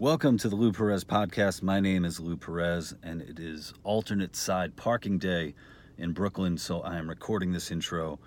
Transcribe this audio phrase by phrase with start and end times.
[0.00, 1.62] Welcome to the Lou Perez podcast.
[1.62, 5.54] My name is Lou Perez, and it is alternate side parking day
[5.98, 6.56] in Brooklyn.
[6.56, 8.18] So I am recording this intro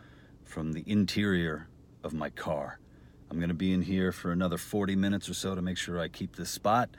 [0.44, 1.68] from the interior
[2.04, 2.78] of my car.
[3.32, 6.00] I'm going to be in here for another 40 minutes or so to make sure
[6.00, 6.92] I keep this spot.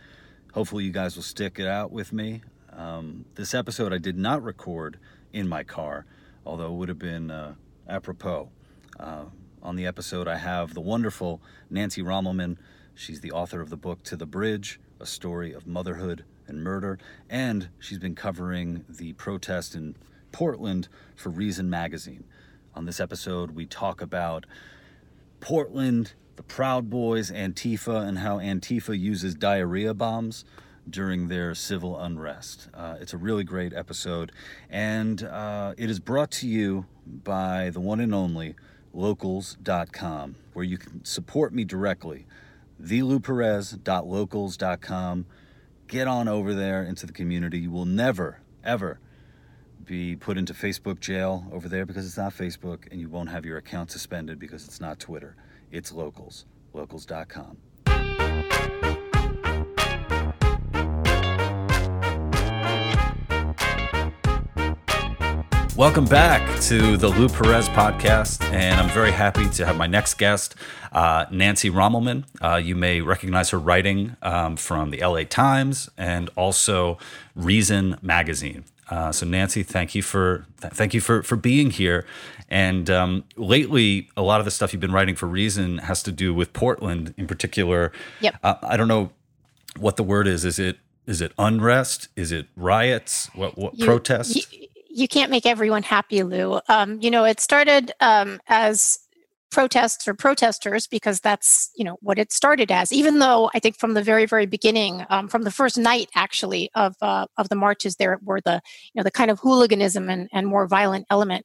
[0.55, 2.43] Hopefully, you guys will stick it out with me.
[2.73, 4.99] Um, this episode I did not record
[5.33, 6.05] in my car,
[6.45, 7.55] although it would have been uh,
[7.89, 8.49] apropos.
[8.99, 9.27] Uh,
[9.63, 12.57] on the episode, I have the wonderful Nancy Rommelmann.
[12.95, 16.99] She's the author of the book To the Bridge, a story of motherhood and murder,
[17.29, 19.97] and she's been covering the protest in
[20.31, 22.25] Portland for Reason Magazine.
[22.75, 24.47] On this episode, we talk about
[25.41, 30.45] Portland, the Proud Boys, Antifa, and how Antifa uses diarrhea bombs
[30.89, 32.69] during their civil unrest.
[32.73, 34.31] Uh, it's a really great episode,
[34.71, 38.55] and uh, it is brought to you by the one and only
[38.93, 42.27] locals.com, where you can support me directly.
[42.83, 45.27] thelouperez.locals.com.
[45.87, 47.61] Get on over there into the community.
[47.61, 48.99] You will never, ever
[49.85, 53.45] be put into Facebook jail over there because it's not Facebook, and you won't have
[53.45, 55.37] your account suspended because it's not Twitter.
[55.71, 57.59] It's locals, locals.com.
[65.77, 70.15] Welcome back to the Lou Perez podcast, and I'm very happy to have my next
[70.19, 70.55] guest,
[70.93, 72.25] uh, Nancy Rommelmann.
[72.41, 76.97] Uh, you may recognize her writing um, from the LA Times and also
[77.35, 78.65] Reason Magazine.
[78.89, 82.07] Uh, so, Nancy, thank you for th- thank you for for being here.
[82.49, 86.13] And um, lately, a lot of the stuff you've been writing for Reason has to
[86.13, 87.91] do with Portland, in particular.
[88.21, 88.37] Yep.
[88.45, 89.11] Uh, I don't know
[89.77, 90.45] what the word is.
[90.45, 92.09] Is it is it unrest?
[92.15, 93.29] Is it riots?
[93.35, 94.37] What what You- protest?
[94.37, 94.64] You,
[94.95, 96.61] you can't make everyone happy, Lou.
[96.69, 98.99] Um, you know, it started um, as
[99.51, 102.93] protests or protesters because that's you know what it started as.
[102.93, 106.71] Even though I think from the very very beginning, um, from the first night actually
[106.75, 108.61] of uh, of the marches, there were the
[108.93, 111.45] you know the kind of hooliganism and, and more violent element.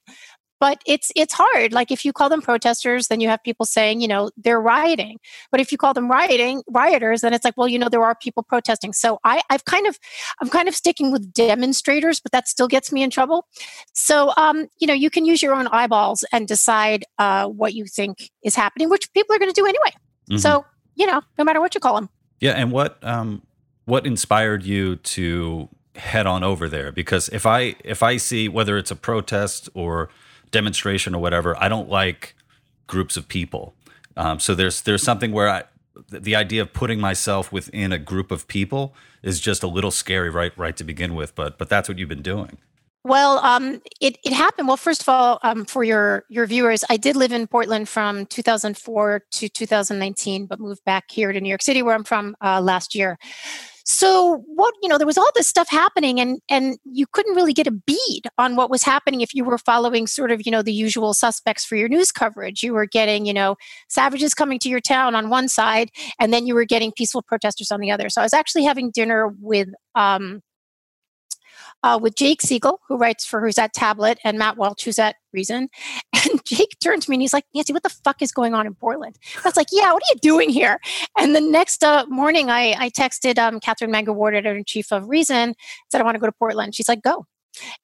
[0.60, 1.72] But it's it's hard.
[1.72, 5.18] Like if you call them protesters, then you have people saying, you know, they're rioting.
[5.50, 8.14] But if you call them rioting rioters, then it's like, well, you know, there are
[8.14, 8.92] people protesting.
[8.92, 9.98] So I, I've kind of
[10.40, 13.46] I'm kind of sticking with demonstrators, but that still gets me in trouble.
[13.94, 17.86] So, um, you know, you can use your own eyeballs and decide uh, what you
[17.86, 19.92] think is happening, which people are going to do anyway.
[20.30, 20.40] Mhm.
[20.40, 22.08] So, you know, no matter what you call them.
[22.40, 23.42] Yeah, and what um,
[23.86, 26.92] what inspired you to head on over there?
[26.92, 30.08] Because if I if I see whether it's a protest or
[30.50, 32.34] demonstration or whatever, I don't like
[32.86, 33.74] groups of people.
[34.16, 35.64] Um, so there's there's something where I
[36.08, 40.30] the idea of putting myself within a group of people is just a little scary
[40.30, 41.34] right right to begin with.
[41.34, 42.58] But but that's what you've been doing.
[43.02, 44.68] Well, um, it, it happened.
[44.68, 48.26] Well, first of all, um, for your your viewers, I did live in Portland from
[48.26, 52.60] 2004 to 2019, but moved back here to New York City, where I'm from, uh,
[52.60, 53.18] last year.
[53.84, 57.52] So what you know, there was all this stuff happening, and and you couldn't really
[57.52, 60.62] get a bead on what was happening if you were following sort of you know
[60.62, 62.62] the usual suspects for your news coverage.
[62.62, 63.56] You were getting you know
[63.88, 67.70] savages coming to your town on one side, and then you were getting peaceful protesters
[67.70, 68.08] on the other.
[68.08, 69.68] So I was actually having dinner with.
[69.94, 70.42] Um,
[71.82, 75.16] uh, with Jake Siegel, who writes for Who's That Tablet, and Matt Welch, who's at
[75.32, 75.68] Reason.
[76.22, 78.66] And Jake turned to me and he's like, Nancy, what the fuck is going on
[78.66, 79.16] in Portland?
[79.38, 80.78] I was like, yeah, what are you doing here?
[81.18, 85.54] And the next uh, morning, I, I texted um, Katherine Mangu-Ward, editor-in-chief of Reason,
[85.90, 86.74] said, I want to go to Portland.
[86.74, 87.24] She's like, go.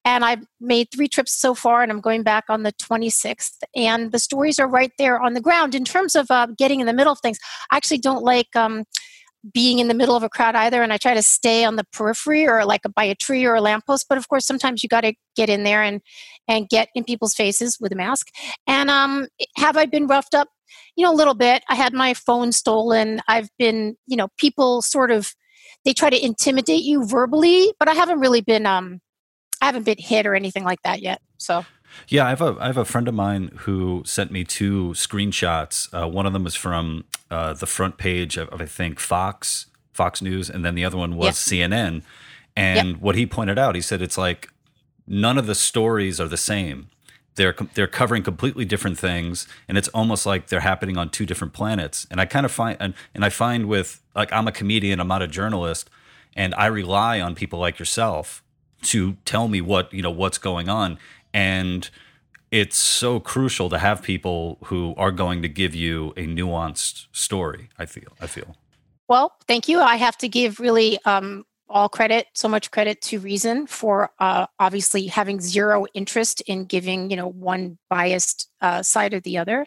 [0.05, 3.63] And I've made three trips so far, and I'm going back on the 26th.
[3.75, 5.75] And the stories are right there on the ground.
[5.75, 7.39] In terms of uh, getting in the middle of things,
[7.71, 8.85] I actually don't like um,
[9.53, 11.85] being in the middle of a crowd either and i try to stay on the
[11.93, 15.03] periphery or like by a tree or a lamppost but of course sometimes you got
[15.03, 16.01] to get in there and
[16.49, 18.29] and get in people's faces with a mask.
[18.67, 20.49] And um have i been roughed up?
[20.97, 21.63] You know a little bit.
[21.69, 23.21] I had my phone stolen.
[23.29, 25.35] I've been you know people sort of
[25.85, 29.01] they try to intimidate you verbally but i haven't really been um
[29.63, 31.65] i haven't been hit or anything like that yet so
[32.09, 35.89] Yeah, I have a I have a friend of mine who sent me two screenshots.
[35.93, 39.67] Uh, one of them was from uh, the front page of, of I think Fox
[39.93, 42.03] Fox News, and then the other one was CNN.
[42.57, 44.51] And what he pointed out, he said it's like
[45.07, 46.89] none of the stories are the same.
[47.35, 51.53] They're they're covering completely different things, and it's almost like they're happening on two different
[51.53, 52.07] planets.
[52.11, 55.09] And I kind of find and, and I find with like I'm a comedian, I'm
[55.09, 55.91] not a journalist,
[56.35, 58.43] and I rely on people like yourself
[58.83, 60.99] to tell me what you know what's going on
[61.37, 61.91] and
[62.51, 67.69] it's so crucial to have people who are going to give you a nuanced story
[67.79, 68.57] i feel i feel
[69.09, 69.79] Well, thank you.
[69.81, 74.47] I have to give really um, all credit, so much credit to Reason for uh,
[74.59, 79.67] obviously having zero interest in giving, you know, one biased uh, side or the other.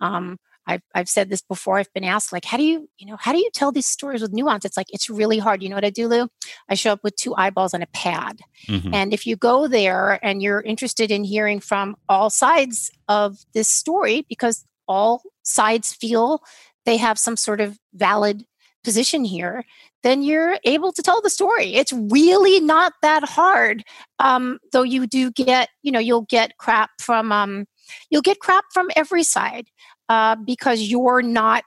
[0.00, 0.38] Um,
[0.70, 1.78] I've, I've said this before.
[1.78, 4.22] I've been asked, like, how do you, you know, how do you tell these stories
[4.22, 4.64] with nuance?
[4.64, 5.62] It's like, it's really hard.
[5.62, 6.28] You know what I do, Lou?
[6.68, 8.40] I show up with two eyeballs and a pad.
[8.68, 8.94] Mm-hmm.
[8.94, 13.68] And if you go there and you're interested in hearing from all sides of this
[13.68, 16.42] story, because all sides feel
[16.86, 18.44] they have some sort of valid
[18.84, 19.64] position here,
[20.02, 21.74] then you're able to tell the story.
[21.74, 23.84] It's really not that hard.
[24.18, 27.66] Um, though you do get, you know, you'll get crap from um,
[28.08, 29.68] you'll get crap from every side
[30.10, 31.62] uh, because you're not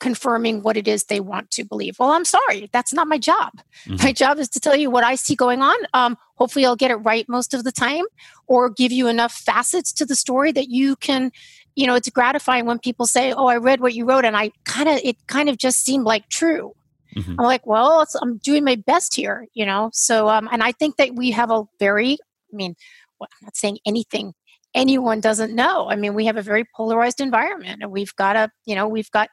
[0.00, 1.94] confirming what it is they want to believe.
[1.98, 3.52] Well, I'm sorry, that's not my job.
[3.86, 4.02] Mm-hmm.
[4.02, 5.76] My job is to tell you what I see going on.
[5.92, 8.04] Um, hopefully, I'll get it right most of the time,
[8.46, 11.30] or give you enough facets to the story that you can.
[11.76, 14.52] You know, it's gratifying when people say, "Oh, I read what you wrote, and I
[14.64, 16.72] kind of it kind of just seemed like true."
[17.14, 17.34] Mm-hmm.
[17.38, 19.90] I'm like, well, I'm doing my best here, you know.
[19.92, 22.74] So, um, and I think that we have a very, I mean,
[23.20, 24.32] well, I'm not saying anything
[24.74, 25.88] anyone doesn't know.
[25.88, 29.10] I mean, we have a very polarized environment, and we've got a, you know, we've
[29.10, 29.28] got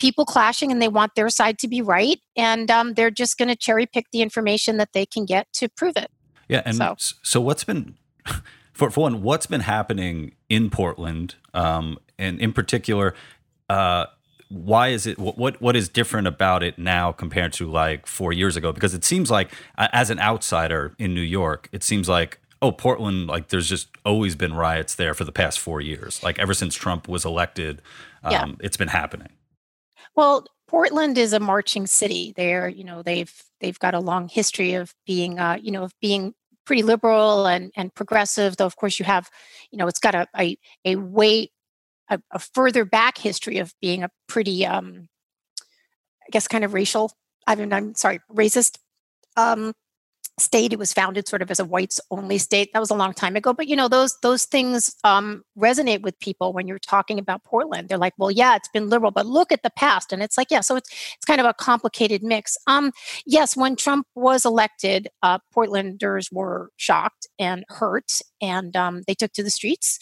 [0.00, 3.48] people clashing, and they want their side to be right, and um, they're just going
[3.48, 6.10] to cherry pick the information that they can get to prove it.
[6.48, 7.94] Yeah, and so, so what's been
[8.72, 13.14] for for one, what's been happening in Portland, um, and in particular.
[13.68, 14.06] Uh,
[14.52, 18.54] why is it what what is different about it now compared to like four years
[18.54, 22.72] ago because it seems like as an outsider in new york it seems like oh
[22.72, 26.54] portland like there's just always been riots there for the past four years like ever
[26.54, 27.82] since trump was elected
[28.24, 28.46] um, yeah.
[28.60, 29.28] it's been happening
[30.16, 34.74] well portland is a marching city there you know they've they've got a long history
[34.74, 36.32] of being uh, you know of being
[36.64, 39.28] pretty liberal and and progressive though of course you have
[39.70, 41.50] you know it's got a a, a way
[42.12, 45.08] a, a further back history of being a pretty, um,
[45.60, 47.12] I guess, kind of racial.
[47.46, 48.78] I mean, I'm sorry, racist
[49.36, 49.72] um,
[50.38, 50.72] state.
[50.72, 52.70] It was founded sort of as a whites only state.
[52.72, 53.52] That was a long time ago.
[53.52, 57.88] But you know, those those things um, resonate with people when you're talking about Portland.
[57.88, 60.12] They're like, well, yeah, it's been liberal, but look at the past.
[60.12, 62.56] And it's like, yeah, so it's it's kind of a complicated mix.
[62.66, 62.92] Um,
[63.26, 69.32] yes, when Trump was elected, uh, Portlanders were shocked and hurt, and um, they took
[69.32, 69.98] to the streets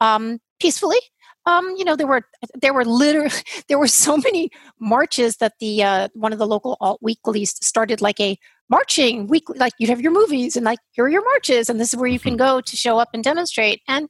[0.00, 0.98] um, peacefully
[1.46, 2.22] um, you know, there were
[2.60, 3.30] there were literally
[3.68, 8.00] there were so many marches that the uh, one of the local alt weeklies started
[8.00, 8.38] like a
[8.72, 9.58] marching weekly.
[9.58, 12.08] Like you'd have your movies and like here are your marches, and this is where
[12.08, 12.56] you can mm-hmm.
[12.56, 13.82] go to show up and demonstrate.
[13.86, 14.08] And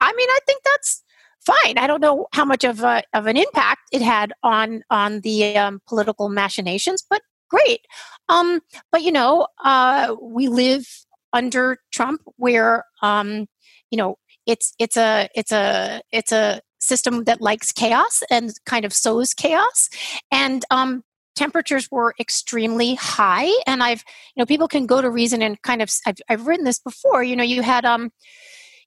[0.00, 1.02] I mean, I think that's
[1.44, 1.76] fine.
[1.78, 5.58] I don't know how much of a, of an impact it had on on the
[5.58, 7.80] um, political machinations, but great.
[8.28, 8.60] Um,
[8.92, 10.86] but you know, uh, we live
[11.32, 13.46] under Trump, where um,
[13.90, 14.16] you know
[14.46, 19.34] it's it's a it's a it's a system that likes chaos and kind of sows
[19.34, 19.88] chaos.
[20.30, 21.02] And um,
[21.34, 23.50] temperatures were extremely high.
[23.66, 24.04] And I've,
[24.34, 27.22] you know, people can go to reason and kind of, I've, I've written this before,
[27.22, 28.10] you know, you had, um,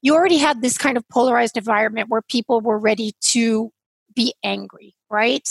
[0.01, 3.71] you already had this kind of polarized environment where people were ready to
[4.15, 5.47] be angry, right?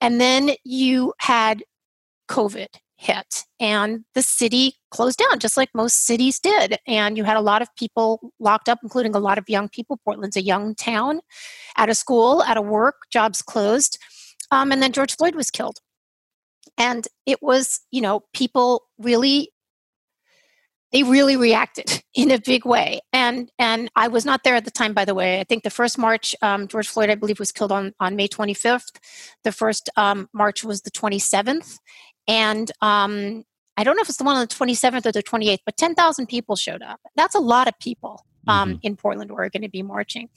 [0.00, 1.62] And then you had
[2.28, 6.76] COVID hit and the city closed down just like most cities did.
[6.86, 9.98] And you had a lot of people locked up including a lot of young people.
[10.04, 11.20] Portland's a young town
[11.78, 13.98] out of school out of work jobs closed.
[14.50, 15.78] Um, and then george floyd was killed
[16.78, 19.52] and it was you know people really
[20.92, 23.00] they really reacted in a big way.
[23.12, 25.40] And and i was not there at the time by the way.
[25.40, 28.28] I think the first march um, george floyd i believe was killed on on may
[28.28, 28.96] 25th
[29.44, 31.78] the first um, march was the 27th
[32.28, 33.44] and um,
[33.76, 36.26] I don't know if it's the one on the 27th or the 28th, but 10,000
[36.26, 37.00] people showed up.
[37.16, 38.78] That's a lot of people um, mm-hmm.
[38.82, 40.28] in Portland, Oregon to be marching.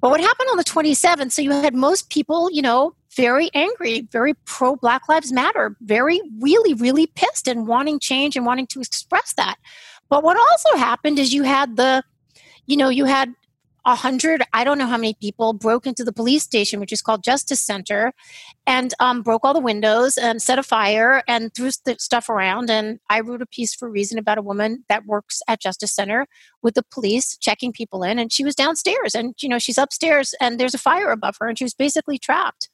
[0.00, 1.32] But what happened on the 27th?
[1.32, 6.20] So you had most people, you know, very angry, very pro Black Lives Matter, very,
[6.40, 9.56] really, really pissed and wanting change and wanting to express that.
[10.08, 12.04] But what also happened is you had the,
[12.66, 13.34] you know, you had
[13.86, 17.00] a hundred, I don't know how many people broke into the police station, which is
[17.00, 18.12] called Justice Center,
[18.66, 22.68] and um, broke all the windows and set a fire and threw st- stuff around.
[22.68, 26.26] And I wrote a piece for Reason about a woman that works at Justice Center
[26.62, 30.34] with the police checking people in, and she was downstairs, and you know she's upstairs,
[30.40, 32.68] and there's a fire above her, and she was basically trapped.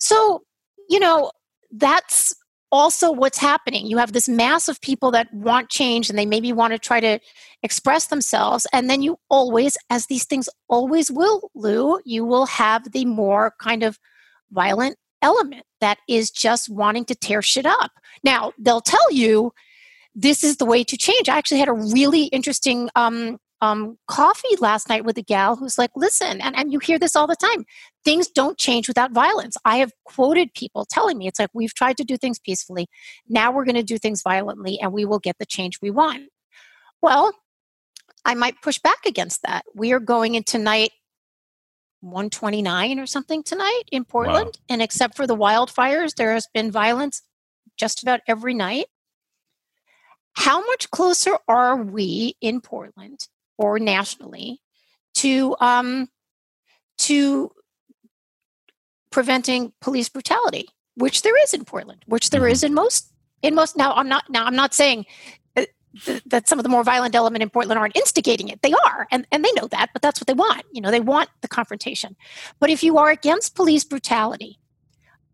[0.00, 0.42] So,
[0.88, 1.32] you know,
[1.70, 2.34] that's
[2.72, 3.86] also what's happening.
[3.86, 7.00] You have this mass of people that want change and they maybe want to try
[7.00, 7.18] to
[7.62, 8.66] express themselves.
[8.72, 13.54] And then you always, as these things always will, Lou, you will have the more
[13.60, 13.98] kind of
[14.50, 17.92] violent element that is just wanting to tear shit up.
[18.24, 19.52] Now, they'll tell you
[20.14, 21.28] this is the way to change.
[21.28, 25.78] I actually had a really interesting um, um, coffee last night with a gal who's
[25.78, 27.64] like, listen, and, and you hear this all the time
[28.04, 29.56] things don't change without violence.
[29.64, 32.88] I have quoted people telling me, it's like, we've tried to do things peacefully.
[33.28, 36.28] Now we're going to do things violently and we will get the change we want.
[37.02, 37.32] Well,
[38.24, 39.64] I might push back against that.
[39.74, 40.90] We are going into night
[42.00, 44.46] 129 or something tonight in Portland.
[44.46, 44.64] Wow.
[44.68, 47.22] And except for the wildfires, there has been violence
[47.76, 48.86] just about every night.
[50.34, 53.26] How much closer are we in Portland
[53.58, 54.60] or nationally
[55.16, 56.08] to um,
[56.98, 57.50] to
[59.10, 62.52] preventing police brutality, which there is in Portland, which there mm-hmm.
[62.52, 63.12] is in most
[63.42, 63.76] in most.
[63.76, 65.06] Now, I'm not now I'm not saying
[66.26, 68.62] that some of the more violent element in Portland aren't instigating it.
[68.62, 70.62] They are, and, and they know that, but that's what they want.
[70.72, 72.16] You know, they want the confrontation.
[72.60, 74.58] But if you are against police brutality,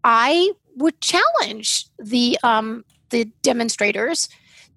[0.02, 4.28] I would challenge the um, the demonstrators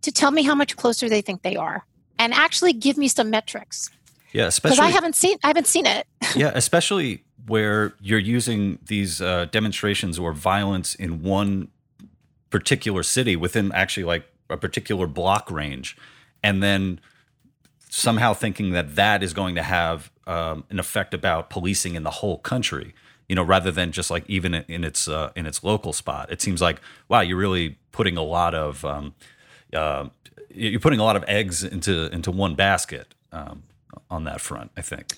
[0.02, 1.86] to tell me how much closer they think they are,
[2.18, 3.90] and actually give me some metrics.
[4.34, 6.06] Yeah, especially because I haven't seen I haven't seen it.
[6.36, 11.70] yeah, especially where you're using these uh, demonstrations or violence in one
[12.50, 15.98] particular city within actually like a particular block range,
[16.42, 17.00] and then
[17.90, 22.12] somehow thinking that that is going to have um, an effect about policing in the
[22.12, 22.94] whole country
[23.28, 26.32] you know rather than just like even in its uh, in its local spot.
[26.32, 29.14] It seems like wow you're really putting a lot of um,
[29.74, 30.10] uh,
[30.54, 33.64] you're putting a lot of eggs into into one basket um,
[34.10, 35.14] on that front i think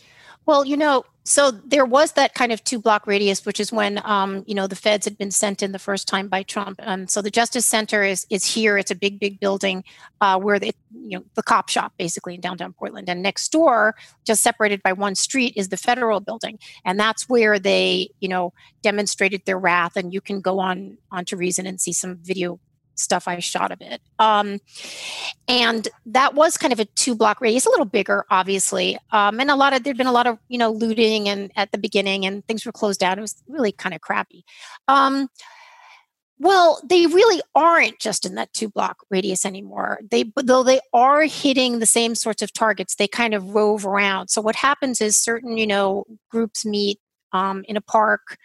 [0.45, 4.01] well, you know, so there was that kind of two block radius, which is when
[4.05, 6.79] um, you know the feds had been sent in the first time by Trump.
[6.83, 8.77] And so the Justice Center is is here.
[8.77, 9.83] It's a big, big building
[10.19, 13.07] uh, where the you know the cop shop basically in downtown Portland.
[13.07, 13.95] And next door,
[14.25, 18.51] just separated by one street, is the federal building, and that's where they you know
[18.81, 19.95] demonstrated their wrath.
[19.95, 22.59] And you can go on onto Reason and see some video
[22.95, 24.01] stuff I shot of it.
[24.19, 24.59] Um,
[25.47, 28.97] and that was kind of a two block radius, a little bigger, obviously.
[29.11, 31.71] Um, and a lot of, there'd been a lot of, you know, looting and at
[31.71, 33.17] the beginning and things were closed down.
[33.17, 34.43] It was really kind of crappy.
[34.87, 35.29] Um,
[36.39, 39.99] well, they really aren't just in that two block radius anymore.
[40.09, 44.29] They, though they are hitting the same sorts of targets, they kind of rove around.
[44.29, 46.99] So what happens is certain, you know, groups meet
[47.31, 48.37] um, in a park,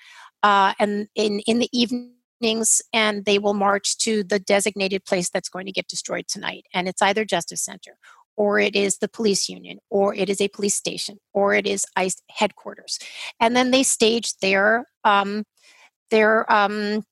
[0.42, 5.30] uh, and in in the evening evenings and they will march to the designated place
[5.30, 6.64] that's going to get destroyed tonight.
[6.72, 7.96] And it's either Justice Center
[8.36, 11.86] or it is the police union or it is a police station or it is
[11.96, 12.98] ICE headquarters.
[13.40, 15.44] And then they stage their um,
[16.10, 17.02] their um,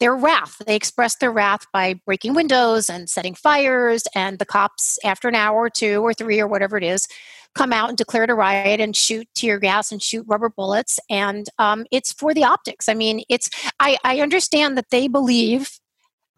[0.00, 0.56] their wrath.
[0.66, 5.34] They express their wrath by breaking windows and setting fires, and the cops, after an
[5.34, 7.06] hour or two or three or whatever it is,
[7.54, 10.98] come out and declare a riot and shoot tear gas and shoot rubber bullets.
[11.08, 12.88] And um, it's for the optics.
[12.88, 13.48] I mean, it's
[13.80, 15.78] I, I understand that they believe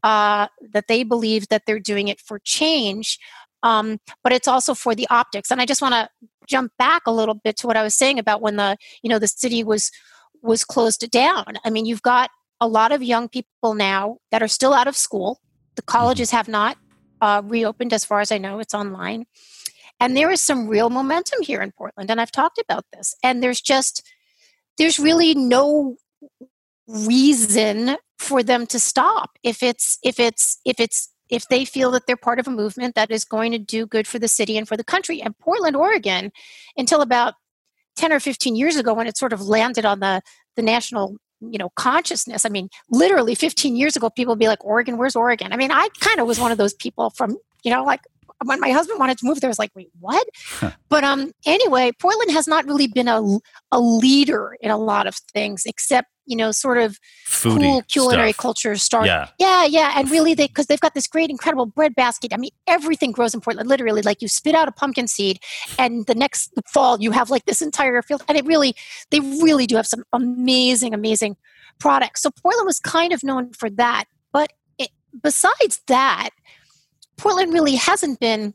[0.02, 3.18] uh, that they believe that they're doing it for change,
[3.62, 5.50] um, but it's also for the optics.
[5.50, 6.08] And I just want to
[6.46, 9.18] jump back a little bit to what I was saying about when the you know
[9.18, 9.90] the city was
[10.42, 11.58] was closed down.
[11.64, 12.30] I mean, you've got
[12.60, 15.40] a lot of young people now that are still out of school.
[15.74, 15.98] The mm-hmm.
[15.98, 16.76] colleges have not
[17.20, 18.60] uh, reopened, as far as I know.
[18.60, 19.26] It's online.
[20.00, 22.10] And there is some real momentum here in Portland.
[22.10, 23.14] And I've talked about this.
[23.22, 24.06] And there's just,
[24.78, 25.96] there's really no
[26.88, 32.06] reason for them to stop if it's if it's if it's if they feel that
[32.06, 34.68] they're part of a movement that is going to do good for the city and
[34.68, 36.30] for the country and portland oregon
[36.76, 37.34] until about
[37.96, 40.22] 10 or 15 years ago when it sort of landed on the
[40.54, 44.64] the national you know consciousness i mean literally 15 years ago people would be like
[44.64, 47.70] oregon where's oregon i mean i kind of was one of those people from you
[47.70, 48.02] know like
[48.44, 50.26] when my husband wanted to move there I was like wait what?
[50.88, 53.22] But um anyway portland has not really been a,
[53.72, 58.32] a leader in a lot of things except you know sort of Foodie cool culinary
[58.32, 58.42] stuff.
[58.42, 59.28] culture start yeah.
[59.38, 62.32] Yeah yeah and really they because they've got this great incredible bread basket.
[62.34, 65.38] I mean everything grows in portland literally like you spit out a pumpkin seed
[65.78, 68.74] and the next fall you have like this entire field and it really
[69.10, 71.36] they really do have some amazing amazing
[71.78, 72.22] products.
[72.22, 74.90] So portland was kind of known for that but it,
[75.22, 76.30] besides that
[77.16, 78.54] portland really hasn't been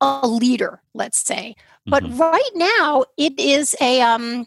[0.00, 1.54] a leader let's say
[1.86, 2.18] but mm-hmm.
[2.18, 4.46] right now it is a um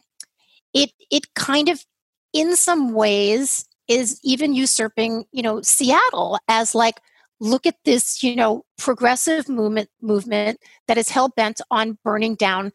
[0.73, 1.85] it it kind of
[2.33, 6.99] in some ways is even usurping you know seattle as like
[7.39, 12.71] look at this you know progressive movement movement that is hell bent on burning down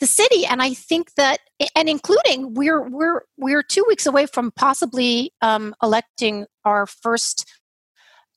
[0.00, 1.38] the city and i think that
[1.76, 7.50] and including we're we're we're two weeks away from possibly um, electing our first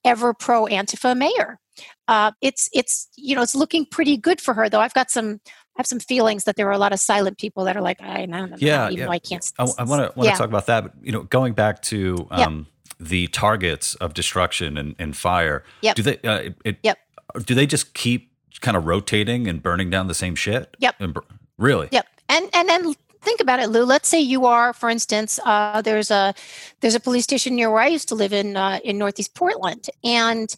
[0.05, 1.59] ever pro antifa mayor
[2.07, 5.39] uh, it's it's you know it's looking pretty good for her though i've got some
[5.77, 8.01] I have some feelings that there are a lot of silent people that are like,
[8.01, 9.05] I know, yeah, even yeah.
[9.07, 9.51] though I can't.
[9.59, 10.35] I want to want to yeah.
[10.35, 10.83] talk about that.
[10.83, 15.63] But, you know, going back to um, the targets of destruction and, and fire.
[15.81, 15.95] Yep.
[15.95, 16.17] Do they?
[16.19, 16.97] Uh, it, yep.
[17.43, 18.31] Do they just keep
[18.61, 20.75] kind of rotating and burning down the same shit?
[20.79, 20.95] Yep.
[20.99, 21.17] And,
[21.57, 21.89] really?
[21.91, 22.07] Yep.
[22.29, 22.93] And and then
[23.25, 23.83] think about it, Lou.
[23.83, 26.33] Let's say you are, for instance, uh, there's a
[26.79, 29.89] there's a police station near where I used to live in uh, in Northeast Portland,
[30.03, 30.55] and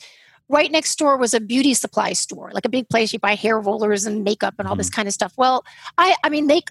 [0.50, 3.59] right next door was a beauty supply store, like a big place you buy hair
[3.59, 4.79] rollers and makeup and all mm-hmm.
[4.79, 5.33] this kind of stuff.
[5.38, 5.65] Well,
[5.97, 6.62] I, I mean, they,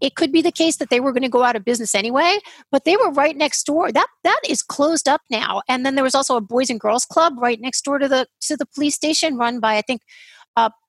[0.00, 2.38] it could be the case that they were going to go out of business anyway,
[2.72, 3.92] but they were right next door.
[3.92, 5.62] That that is closed up now.
[5.68, 8.26] And then there was also a boys and girls club right next door to the
[8.42, 10.02] to the police station, run by I think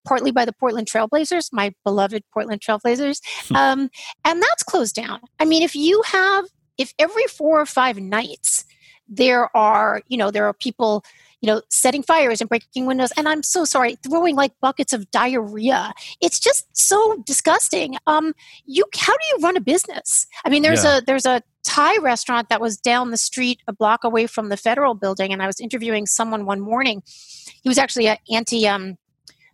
[0.06, 3.56] partly by the Portland Trailblazers, my beloved Portland Trailblazers, hmm.
[3.56, 3.90] um,
[4.26, 5.20] and that's closed down.
[5.40, 6.46] I mean, if you have,
[6.78, 8.66] if every four or five nights
[9.08, 11.04] there are, you know, there are people
[11.42, 13.12] you know, setting fires and breaking windows.
[13.18, 15.92] And I'm so sorry, throwing like buckets of diarrhea.
[16.22, 17.98] It's just so disgusting.
[18.08, 18.34] Um,
[18.66, 20.28] you how do you run a business?
[20.46, 21.00] I mean, there's yeah.
[21.00, 24.58] a there's a Thai restaurant that was down the street a block away from the
[24.58, 27.02] federal building, and I was interviewing someone one morning.
[27.06, 28.98] He was actually an anti um,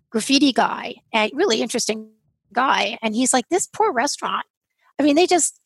[0.09, 2.09] graffiti guy, a really interesting
[2.53, 4.45] guy, and he's like, "This poor restaurant.
[4.99, 5.59] I mean, they just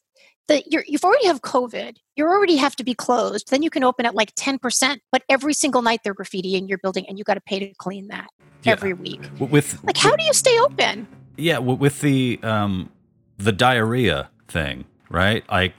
[0.47, 1.97] the you have already have COVID.
[2.15, 3.49] You already have to be closed.
[3.49, 6.67] Then you can open at like ten percent, but every single night they're graffiti in
[6.67, 8.27] your building, and you got to pay to clean that
[8.63, 8.71] yeah.
[8.73, 9.21] every week.
[9.39, 11.07] With like, how do you stay open?
[11.37, 12.89] Yeah, with the um,
[13.37, 15.43] the diarrhea thing, right?
[15.49, 15.73] Like,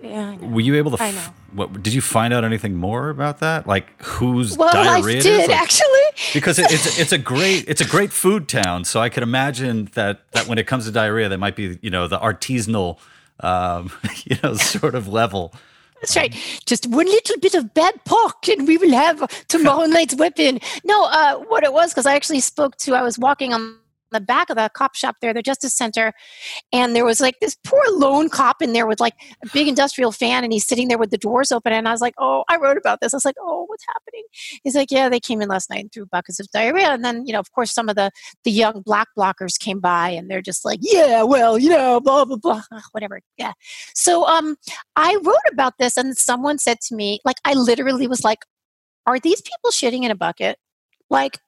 [0.00, 1.02] yeah, were you able to?
[1.02, 1.34] I know.
[1.52, 3.66] What did you find out anything more about that?
[3.66, 5.97] Like whose well, diarrhea I did like, actually.
[6.34, 8.84] Because it, it's it's a great it's a great food town.
[8.84, 11.90] So I could imagine that that when it comes to diarrhea, there might be you
[11.90, 12.98] know the artisanal
[13.40, 13.90] um,
[14.24, 15.54] you know, sort of level.
[16.00, 16.32] That's right.
[16.64, 20.60] Just one little bit of bad pork, and we will have tomorrow night's weapon.
[20.84, 22.94] No, uh, what it was because I actually spoke to.
[22.94, 23.78] I was walking on
[24.10, 26.12] the back of the cop shop there, the Justice Center,
[26.72, 30.12] and there was like this poor lone cop in there with like a big industrial
[30.12, 31.72] fan, and he's sitting there with the doors open.
[31.72, 34.24] And I was like, "Oh, I wrote about this." I was like, "Oh, what's happening?"
[34.64, 37.26] He's like, "Yeah, they came in last night and threw buckets of diarrhea." And then,
[37.26, 38.10] you know, of course, some of the
[38.44, 42.24] the young black blockers came by, and they're just like, "Yeah, well, you know, blah
[42.24, 42.62] blah blah,
[42.92, 43.52] whatever." Yeah.
[43.94, 44.56] So, um,
[44.96, 48.44] I wrote about this, and someone said to me, like, I literally was like,
[49.06, 50.58] "Are these people shitting in a bucket?"
[51.10, 51.38] Like,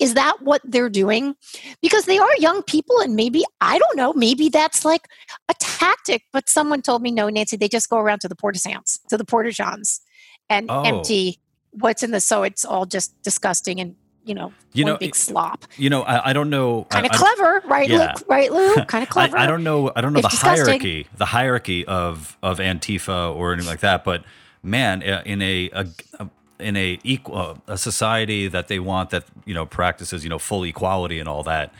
[0.00, 1.36] is that what they're doing?
[1.82, 5.06] Because they are young people, and maybe, I don't know, maybe that's like
[5.48, 6.22] a tactic.
[6.32, 9.16] But someone told me, no, Nancy, they just go around to the porta sands, to
[9.16, 10.00] the porta johns,
[10.48, 10.82] and oh.
[10.82, 11.40] empty
[11.72, 15.64] what's in the so it's all just disgusting and you know, you know, big slop.
[15.76, 16.84] You know, I, I don't know.
[16.84, 18.12] Kind of clever, right, yeah.
[18.12, 18.24] Luke?
[18.28, 18.74] Right, Lou?
[18.84, 19.36] Kind of clever.
[19.36, 19.90] I, I, don't know.
[19.96, 20.66] I don't know the disgusting.
[20.66, 24.04] hierarchy, the hierarchy of of Antifa or anything like that.
[24.04, 24.24] But
[24.62, 25.86] man, in a, a,
[26.18, 26.28] a
[26.60, 30.38] in a equal uh, a society that they want that you know practices you know
[30.38, 31.72] full equality and all that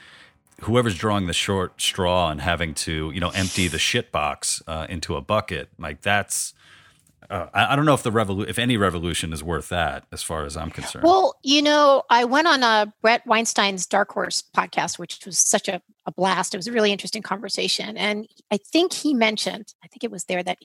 [0.63, 4.87] whoever's drawing the short straw and having to you know empty the shit box uh,
[4.89, 6.55] into a bucket like that's
[7.29, 10.21] uh, I, I, don't know if the revolu- if any revolution is worth that as
[10.21, 11.05] far as I'm concerned.
[11.05, 15.69] Well, you know, I went on a Bret Weinstein's Dark Horse podcast, which was such
[15.69, 16.55] a, a blast.
[16.55, 20.25] It was a really interesting conversation, and I think he mentioned, I think it was
[20.25, 20.59] there that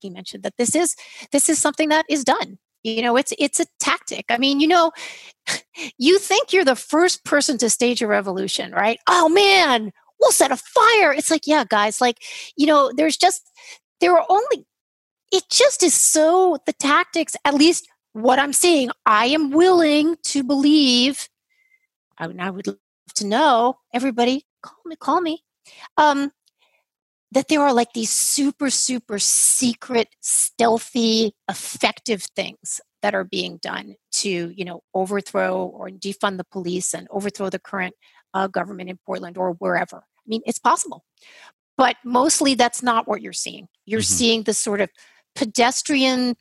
[0.00, 0.96] he mentioned that this is
[1.30, 4.26] this is something that is done you know it's it's a tactic.
[4.30, 4.92] I mean you know
[5.98, 8.98] you think you're the first person to stage a revolution right?
[9.08, 11.12] Oh man we'll set a fire.
[11.12, 12.18] It's like yeah guys like
[12.56, 13.50] you know there's just
[14.00, 14.66] there are only
[15.32, 20.44] it just is so the tactics at least what i'm seeing i am willing to
[20.44, 21.28] believe
[22.18, 22.76] i, I would love
[23.14, 23.78] to know.
[23.92, 25.42] Everybody call me call me.
[25.96, 26.32] Um
[27.32, 33.94] that there are like these super, super secret, stealthy, effective things that are being done
[34.12, 37.94] to, you know, overthrow or defund the police and overthrow the current
[38.34, 39.96] uh, government in Portland or wherever.
[39.96, 41.04] I mean, it's possible.
[41.78, 43.66] But mostly that's not what you're seeing.
[43.86, 44.14] You're mm-hmm.
[44.14, 44.90] seeing this sort of
[45.34, 46.36] pedestrian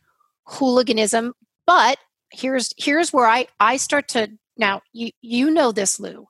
[0.46, 1.34] hooliganism.
[1.66, 2.00] But
[2.32, 6.28] here's here's where I, I start to now you you know this, Lou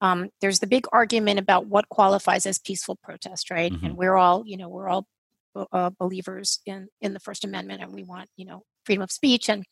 [0.00, 3.72] um, there's the big argument about what qualifies as peaceful protest, right?
[3.72, 3.86] Mm-hmm.
[3.86, 5.06] And we're all, you know, we're all
[5.72, 9.48] uh, believers in in the First Amendment, and we want, you know, freedom of speech,
[9.48, 9.64] and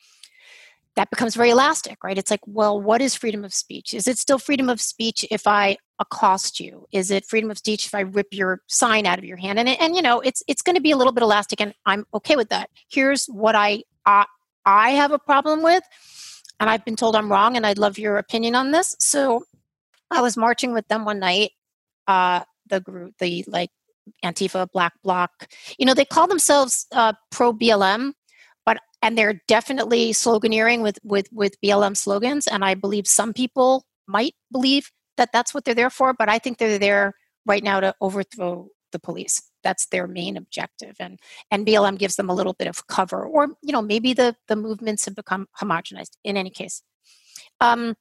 [0.96, 2.16] that becomes very elastic, right?
[2.16, 3.92] It's like, well, what is freedom of speech?
[3.94, 6.86] Is it still freedom of speech if I accost you?
[6.92, 9.58] Is it freedom of speech if I rip your sign out of your hand?
[9.58, 12.06] And and you know, it's it's going to be a little bit elastic, and I'm
[12.14, 12.70] okay with that.
[12.90, 14.24] Here's what I uh,
[14.64, 15.82] I have a problem with,
[16.60, 18.96] and I've been told I'm wrong, and I'd love your opinion on this.
[18.98, 19.44] So
[20.14, 21.50] I was marching with them one night.
[22.06, 23.70] Uh, the group, the like
[24.24, 25.30] Antifa, Black Bloc.
[25.78, 28.12] You know, they call themselves uh, pro BLM,
[28.64, 32.46] but and they're definitely sloganeering with with with BLM slogans.
[32.46, 36.38] And I believe some people might believe that that's what they're there for, but I
[36.38, 37.14] think they're there
[37.46, 39.42] right now to overthrow the police.
[39.62, 41.18] That's their main objective, and
[41.50, 44.56] and BLM gives them a little bit of cover, or you know maybe the the
[44.56, 46.16] movements have become homogenized.
[46.22, 46.82] In any case,
[47.60, 47.94] um,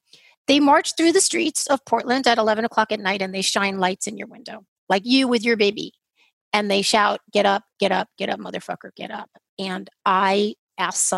[0.46, 3.78] they march through the streets of Portland at 11 o'clock at night and they shine
[3.78, 5.92] lights in your window, like you with your baby.
[6.52, 9.30] And they shout, Get up, get up, get up, motherfucker, get up.
[9.58, 11.08] And I asked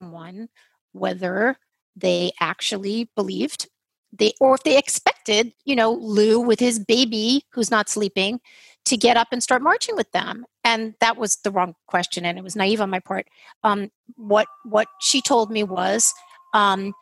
[0.00, 0.48] someone
[0.92, 1.56] whether
[1.96, 3.68] they actually believed
[4.12, 8.40] they or if they expected, you know, Lou with his baby who's not sleeping
[8.84, 10.44] to get up and start marching with them.
[10.64, 13.26] And that was the wrong question, and it was naive on my part.
[13.64, 16.12] Um, what what she told me was,
[16.54, 16.92] um,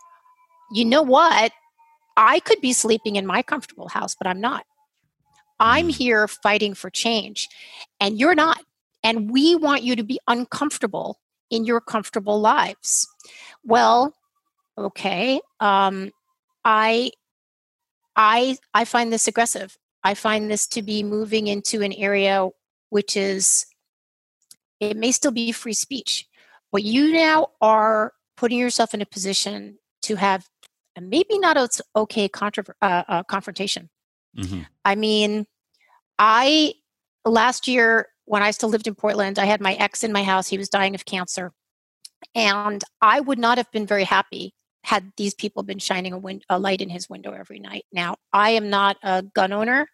[0.72, 1.52] you know what?
[2.16, 4.64] I could be sleeping in my comfortable house, but I'm not.
[5.58, 5.96] I'm mm.
[5.96, 7.48] here fighting for change,
[8.00, 8.62] and you're not.
[9.02, 11.20] And we want you to be uncomfortable
[11.50, 13.08] in your comfortable lives.
[13.64, 14.14] Well,
[14.76, 15.40] okay.
[15.58, 16.12] Um,
[16.64, 17.10] I,
[18.14, 19.76] I, I find this aggressive.
[20.04, 22.48] I find this to be moving into an area
[22.90, 23.66] which is,
[24.80, 26.26] it may still be free speech,
[26.72, 30.48] but you now are putting yourself in a position to have
[31.00, 33.90] maybe not a okay uh, uh, confrontation.
[34.36, 34.62] Mm-hmm.
[34.84, 35.46] I mean,
[36.18, 36.74] I
[37.24, 40.48] last year when I still lived in Portland, I had my ex in my house.
[40.48, 41.52] He was dying of cancer,
[42.34, 46.42] and I would not have been very happy had these people been shining a, win-
[46.48, 47.84] a light in his window every night.
[47.92, 49.88] Now, I am not a gun owner,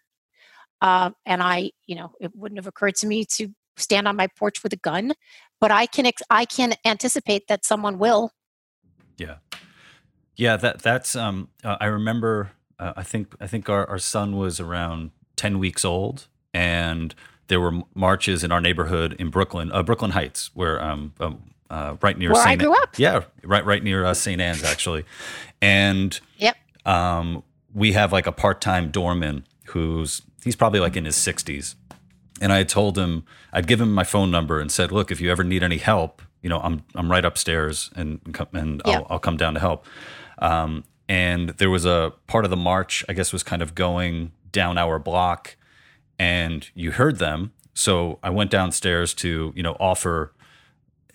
[0.81, 4.27] uh, and I, you know, it wouldn't have occurred to me to stand on my
[4.37, 5.13] porch with a gun,
[5.59, 8.31] but I can ex- I can anticipate that someone will.
[9.17, 9.37] Yeah,
[10.37, 10.57] yeah.
[10.57, 11.15] That that's.
[11.15, 12.51] Um, uh, I remember.
[12.79, 17.13] Uh, I think I think our, our son was around ten weeks old, and
[17.47, 21.95] there were marches in our neighborhood in Brooklyn, uh, Brooklyn Heights, where um, um, uh,
[22.01, 22.61] right near where St.
[22.61, 22.97] I grew up.
[22.97, 24.39] Yeah, right, right near uh, St.
[24.39, 25.05] Anne's actually,
[25.61, 26.55] and yep.
[26.85, 31.75] Um, we have like a part-time doorman who's he's probably like in his 60s,
[32.39, 35.29] and I told him I'd give him my phone number and said, look, if you
[35.29, 38.19] ever need any help, you know, I'm I'm right upstairs and
[38.53, 39.01] and yep.
[39.01, 39.85] I'll, I'll come down to help.
[40.39, 44.31] Um, and there was a part of the march, I guess, was kind of going
[44.51, 45.55] down our block,
[46.19, 47.53] and you heard them.
[47.73, 50.33] So I went downstairs to you know offer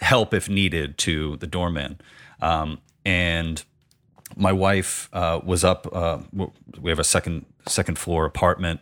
[0.01, 2.01] help if needed to the doorman.
[2.41, 3.63] Um, and
[4.37, 5.87] my wife uh, was up.
[5.93, 6.19] Uh,
[6.81, 8.81] we have a second second floor apartment,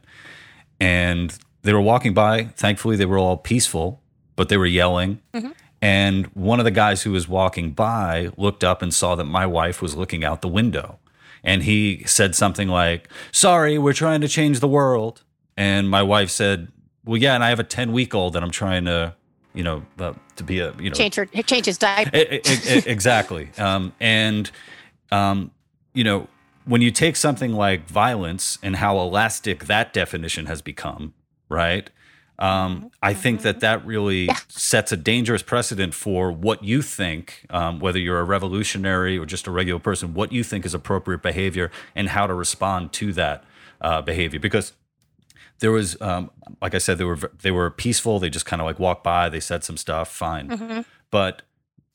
[0.78, 2.44] and they were walking by.
[2.56, 4.00] Thankfully, they were all peaceful,
[4.36, 5.20] but they were yelling.
[5.34, 5.50] Mm-hmm.
[5.82, 9.46] And one of the guys who was walking by looked up and saw that my
[9.46, 10.98] wife was looking out the window.
[11.42, 15.22] And he said something like, Sorry, we're trying to change the world.
[15.56, 16.68] And my wife said,
[17.04, 19.14] Well, yeah, and I have a 10 week old that I'm trying to
[19.52, 22.10] you know, uh, to be a you know change her change his diaper.
[22.14, 24.50] exactly, um, and
[25.10, 25.50] um,
[25.92, 26.28] you know
[26.64, 31.14] when you take something like violence and how elastic that definition has become,
[31.48, 31.90] right?
[32.40, 32.86] Um, mm-hmm.
[33.02, 34.36] I think that that really yeah.
[34.48, 39.46] sets a dangerous precedent for what you think, um, whether you're a revolutionary or just
[39.46, 43.44] a regular person, what you think is appropriate behavior and how to respond to that
[43.82, 44.40] uh, behavior.
[44.40, 44.72] Because
[45.60, 48.66] there was um, like i said they were they were peaceful they just kind of
[48.66, 50.80] like walked by they said some stuff fine mm-hmm.
[51.10, 51.42] but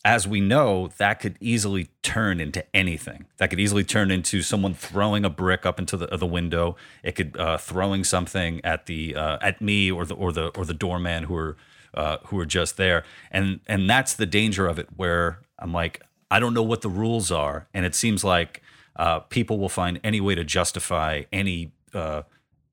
[0.06, 3.26] as we know that could easily turn into anything.
[3.38, 6.78] That could easily turn into someone throwing a brick up into the, the window.
[7.04, 10.64] It could uh, throwing something at the uh, at me or the or the or
[10.64, 11.58] the doorman who are
[11.96, 13.04] uh, who are just there.
[13.32, 16.90] And and that's the danger of it where i'm like i don't know what the
[16.90, 17.68] rules are.
[17.74, 18.62] And it seems like
[18.98, 22.24] uh, people will find any way to justify any uh,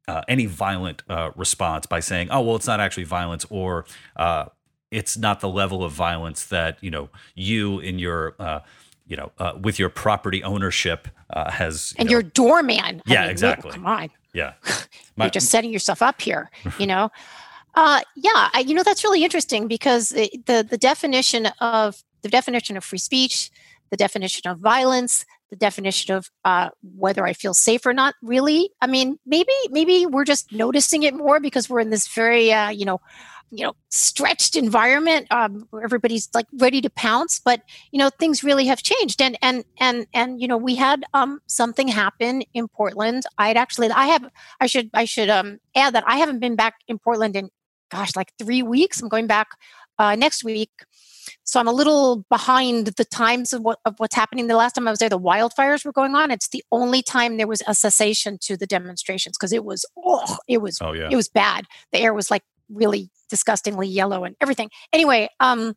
[0.08, 3.84] uh, any violent uh, response by saying, "Oh, well, it's not actually violence," or
[4.16, 4.46] uh,
[4.92, 8.60] "It's not the level of violence that you know you in your." Uh,
[9.04, 13.02] you know, uh, with your property ownership uh, has, you and know, your doorman.
[13.04, 13.72] Yeah, I mean, exactly.
[13.72, 14.10] Come on.
[14.32, 14.54] Yeah,
[15.16, 16.50] My, you're just setting yourself up here.
[16.78, 17.10] You know,
[17.74, 22.76] uh, yeah, I, you know that's really interesting because the the definition of the definition
[22.76, 23.50] of free speech,
[23.90, 28.14] the definition of violence, the definition of uh, whether I feel safe or not.
[28.22, 32.52] Really, I mean, maybe maybe we're just noticing it more because we're in this very
[32.52, 33.00] uh, you know
[33.52, 37.62] you know stretched environment um, where everybody's like ready to pounce but
[37.92, 41.40] you know things really have changed and and and and you know we had um,
[41.46, 44.28] something happen in portland i'd actually i have
[44.60, 47.48] i should i should um, add that i haven't been back in portland in
[47.90, 49.48] gosh like three weeks i'm going back
[49.98, 50.70] uh, next week
[51.44, 54.48] so I'm a little behind the times of, what, of what's happening.
[54.48, 56.32] The last time I was there, the wildfires were going on.
[56.32, 60.36] It's the only time there was a cessation to the demonstrations because it was oh,
[60.48, 61.08] it was oh, yeah.
[61.10, 61.66] it was bad.
[61.92, 64.68] The air was like really disgustingly yellow and everything.
[64.92, 65.74] Anyway, um,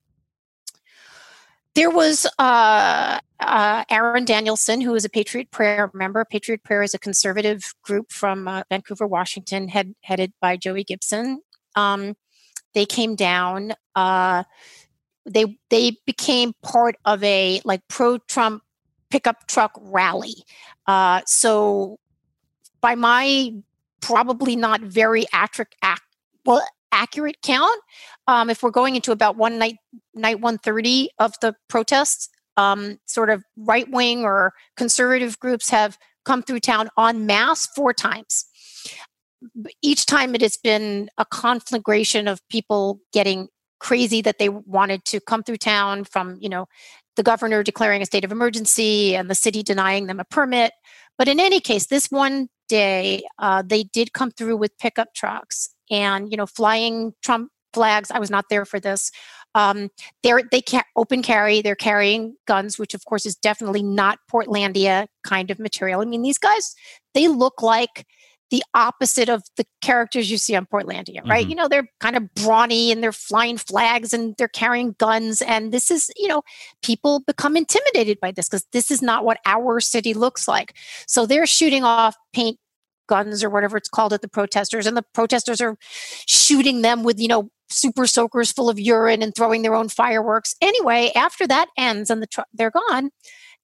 [1.73, 6.25] there was uh, uh, Aaron Danielson, who is a Patriot Prayer member.
[6.25, 11.41] Patriot Prayer is a conservative group from uh, Vancouver, Washington, head, headed by Joey Gibson.
[11.77, 12.15] Um,
[12.73, 13.71] they came down.
[13.95, 14.43] Uh,
[15.25, 18.63] they they became part of a like pro Trump
[19.09, 20.43] pickup truck rally.
[20.87, 21.99] Uh, so
[22.81, 23.51] by my
[24.01, 26.01] probably not very accurate, ac-
[26.45, 26.61] well
[26.95, 27.79] accurate count,
[28.27, 29.75] um, if we're going into about one night
[30.13, 35.97] night one thirty of the protests, um, sort of right wing or conservative groups have
[36.23, 38.45] come through town en masse four times.
[39.84, 45.19] Each time it has been a conflagration of people getting crazy that they wanted to
[45.19, 46.65] come through town from, you know,
[47.15, 50.71] the governor declaring a state of emergency and the city denying them a permit.
[51.17, 55.74] But in any case, this one day, uh, they did come through with pickup trucks
[55.89, 58.10] and, you know, flying Trump flags.
[58.10, 59.12] I was not there for this.
[59.54, 59.89] Um,
[60.24, 61.62] they're they can't open carry.
[61.62, 66.02] They're carrying guns, which of course is definitely not Portlandia kind of material.
[66.02, 66.76] I mean, these guys
[67.13, 68.06] they look like
[68.52, 71.41] the opposite of the characters you see on Portlandia, right?
[71.41, 71.50] Mm-hmm.
[71.50, 75.41] You know, they're kind of brawny and they're flying flags and they're carrying guns.
[75.41, 76.43] And this is, you know,
[76.84, 80.76] people become intimidated by this because this is not what our city looks like.
[81.08, 82.60] So they're shooting off paint
[83.07, 85.77] guns or whatever it's called at the protesters, and the protesters are
[86.27, 90.55] shooting them with, you know, super soakers full of urine and throwing their own fireworks.
[90.61, 93.09] Anyway, after that ends and the tr- they're gone,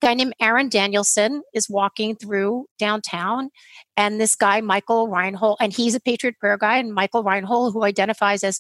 [0.02, 3.50] guy named Aaron Danielson is walking through downtown,
[3.96, 7.84] and this guy, Michael Reinoehl and he's a Patriot Prayer guy, and Michael Reinoehl who
[7.84, 8.60] identifies as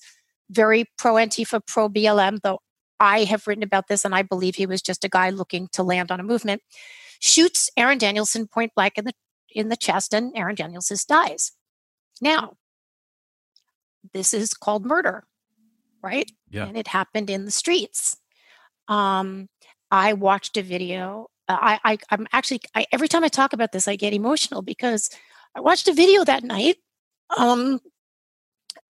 [0.49, 2.59] very pro Antifa, pro BLM, though
[2.99, 5.81] I have written about this and I believe he was just a guy looking to
[5.83, 6.61] land on a movement,
[7.19, 9.13] shoots Aaron Danielson point blank in the
[9.53, 11.51] in the chest, and Aaron Danielson dies.
[12.21, 12.53] Now,
[14.13, 15.25] this is called murder,
[16.01, 16.29] right?
[16.49, 16.65] Yeah.
[16.65, 18.17] And it happened in the streets.
[18.87, 19.47] Um,
[19.89, 21.27] I watched a video.
[21.47, 24.61] Uh, I, I I'm actually I, every time I talk about this, I get emotional
[24.61, 25.09] because
[25.55, 26.77] I watched a video that night
[27.37, 27.79] um,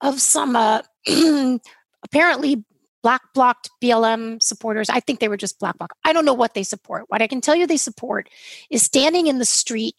[0.01, 0.81] of some uh,
[2.03, 2.63] apparently
[3.03, 4.89] black blocked BLM supporters.
[4.89, 5.95] I think they were just black bloc.
[6.03, 7.05] I don't know what they support.
[7.07, 8.29] What I can tell you they support
[8.69, 9.95] is standing in the street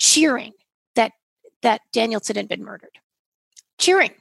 [0.00, 0.52] cheering
[0.96, 1.12] that
[1.62, 2.98] that Danielson had been murdered.
[3.78, 4.12] Cheering.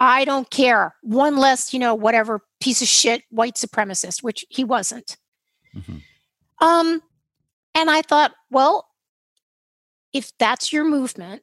[0.00, 0.94] I don't care.
[1.02, 5.16] One less, you know, whatever piece of shit white supremacist, which he wasn't.
[5.76, 5.98] Mm-hmm.
[6.64, 7.02] Um,
[7.74, 8.88] and I thought, well,
[10.12, 11.42] if that's your movement,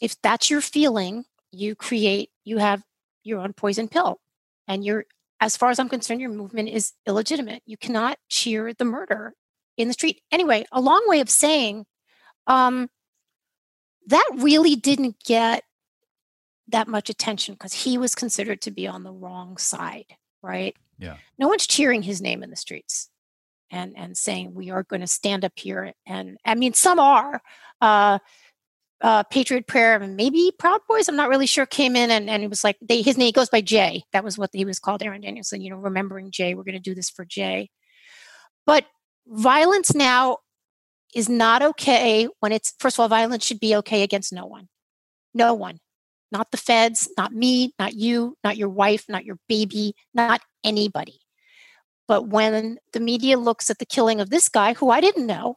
[0.00, 2.82] if that's your feeling, you create, you have
[3.24, 4.20] your own poison pill.
[4.68, 5.06] And you're,
[5.40, 7.62] as far as I'm concerned, your movement is illegitimate.
[7.66, 9.34] You cannot cheer the murder
[9.76, 10.22] in the street.
[10.32, 11.86] Anyway, a long way of saying
[12.46, 12.88] um,
[14.06, 15.64] that really didn't get
[16.68, 20.76] that much attention because he was considered to be on the wrong side, right?
[20.98, 21.16] Yeah.
[21.38, 23.10] No one's cheering his name in the streets
[23.70, 27.40] and and saying we are going to stand up here and I mean some are
[27.80, 28.18] uh
[29.02, 31.06] uh, Patriot Prayer, maybe Proud Boys.
[31.06, 31.66] I'm not really sure.
[31.66, 34.02] Came in and, and it was like, they, his name goes by Jay.
[34.12, 35.60] That was what he was called, Aaron Danielson.
[35.60, 36.54] You know, remembering Jay.
[36.54, 37.68] We're going to do this for Jay.
[38.64, 38.86] But
[39.26, 40.38] violence now
[41.14, 44.68] is not okay when it's first of all, violence should be okay against no one,
[45.34, 45.80] no one,
[46.32, 51.20] not the feds, not me, not you, not your wife, not your baby, not anybody.
[52.08, 55.56] But when the media looks at the killing of this guy, who I didn't know,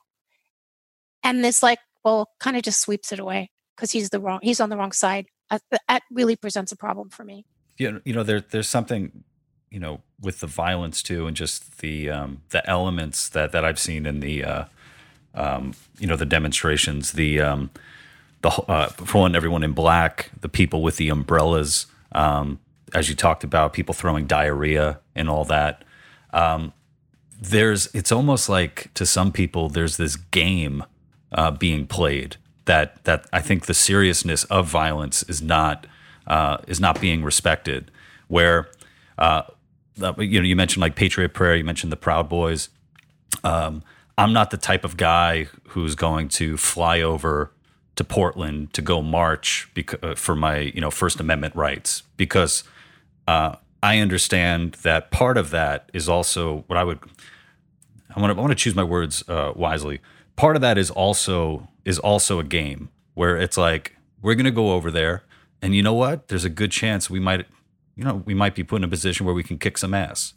[1.24, 4.60] and it's like, well, kind of just sweeps it away because he's the wrong, he's
[4.60, 5.28] on the wrong side.
[5.50, 7.46] that really presents a problem for me.
[7.78, 9.24] You know, you know, there, there's something,
[9.70, 13.80] you know, with the violence too, and just the um, the elements that that I've
[13.80, 14.66] seen in the, uh,
[15.36, 17.70] um, you know, the demonstrations, the um,
[18.42, 22.60] the uh, for one, everyone in black, the people with the umbrellas, um,
[22.94, 25.84] as you talked about, people throwing diarrhea and all that.
[26.32, 26.74] Um,
[27.42, 30.84] there's, it's almost like to some people, there's this game
[31.32, 35.88] uh, being played that that I think the seriousness of violence is not
[36.28, 37.92] uh, is not being respected.
[38.28, 38.70] Where
[39.18, 39.44] uh,
[39.96, 42.70] you know you mentioned like Patriot Prayer, you mentioned the Proud Boys.
[43.44, 43.84] Um,
[44.20, 47.54] I'm not the type of guy who's going to fly over
[47.96, 52.66] to Portland to go march because, uh, for my you know First Amendment rights because
[53.30, 57.00] uh, I understand that part of that is also what I would
[58.14, 60.02] I want to I want to choose my words uh, wisely.
[60.36, 64.52] Part of that is also is also a game where it's like we're going to
[64.52, 65.24] go over there
[65.62, 66.28] and you know what?
[66.28, 67.46] There's a good chance we might
[67.96, 70.34] you know we might be put in a position where we can kick some ass.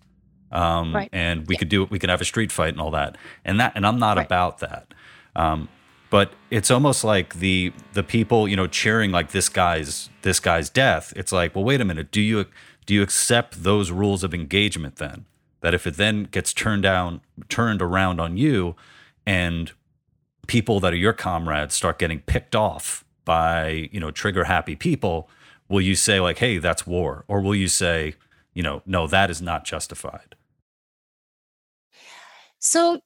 [0.52, 1.08] Um, right.
[1.12, 1.58] and we yeah.
[1.58, 3.16] could do we could have a street fight and all that.
[3.44, 4.26] And that and I'm not right.
[4.26, 4.92] about that.
[5.34, 5.68] Um,
[6.12, 10.68] but it's almost like the the people you know cheering like this guy's this guy's
[10.68, 12.44] death it's like well wait a minute do you
[12.84, 15.24] do you accept those rules of engagement then
[15.62, 18.76] that if it then gets turned down turned around on you
[19.24, 19.72] and
[20.46, 25.30] people that are your comrades start getting picked off by you know trigger happy people
[25.70, 28.14] will you say like hey that's war or will you say
[28.52, 30.34] you know no that is not justified
[32.62, 33.00] so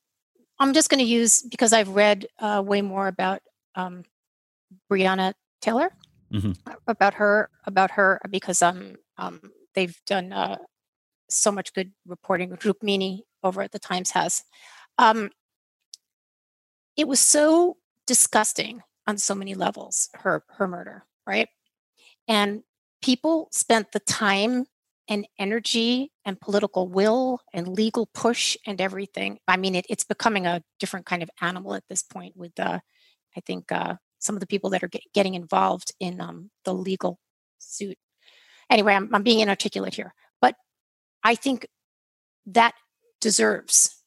[0.58, 3.40] I'm just going to use because I've read uh, way more about
[3.74, 4.04] um,
[4.90, 5.90] Breonna Taylor
[6.32, 6.52] mm-hmm.
[6.86, 9.40] about her about her because um, um
[9.74, 10.58] they've done uh,
[11.28, 12.50] so much good reporting.
[12.50, 14.44] Rukmini over at the Times has.
[14.98, 15.30] Um,
[16.96, 20.10] it was so disgusting on so many levels.
[20.14, 21.48] Her her murder, right?
[22.28, 22.62] And
[23.02, 24.66] people spent the time
[25.08, 29.38] and energy and political will and legal push and everything.
[29.46, 32.80] I mean, it, it's becoming a different kind of animal at this point with, uh,
[33.36, 36.74] I think, uh, some of the people that are get, getting involved in um, the
[36.74, 37.20] legal
[37.58, 37.98] suit.
[38.68, 40.56] Anyway, I'm, I'm being inarticulate here, but
[41.22, 41.66] I think
[42.46, 42.74] that
[43.20, 44.02] deserves,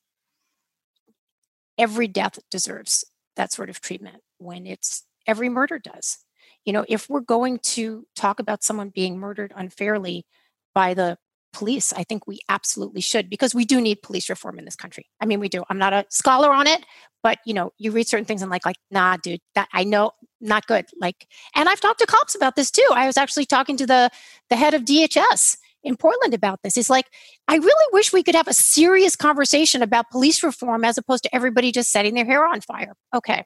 [1.78, 3.06] every death deserves
[3.38, 6.18] that sort of treatment when it's every murder does.
[6.66, 10.26] You know, if we're going to talk about someone being murdered unfairly,
[10.74, 11.18] by the
[11.54, 11.92] police.
[11.94, 15.06] I think we absolutely should because we do need police reform in this country.
[15.20, 15.64] I mean, we do.
[15.70, 16.86] I'm not a scholar on it,
[17.24, 20.12] but you know, you read certain things and like, like, nah, dude, that I know
[20.42, 20.86] not good.
[21.00, 22.88] Like, and I've talked to cops about this too.
[22.94, 24.10] I was actually talking to the
[24.50, 26.76] the head of DHS in Portland about this.
[26.76, 27.08] He's like,
[27.48, 31.36] I really wish we could have a serious conversation about police reform as opposed to
[31.36, 32.96] everybody just setting their hair on fire.
[33.16, 33.46] Okay.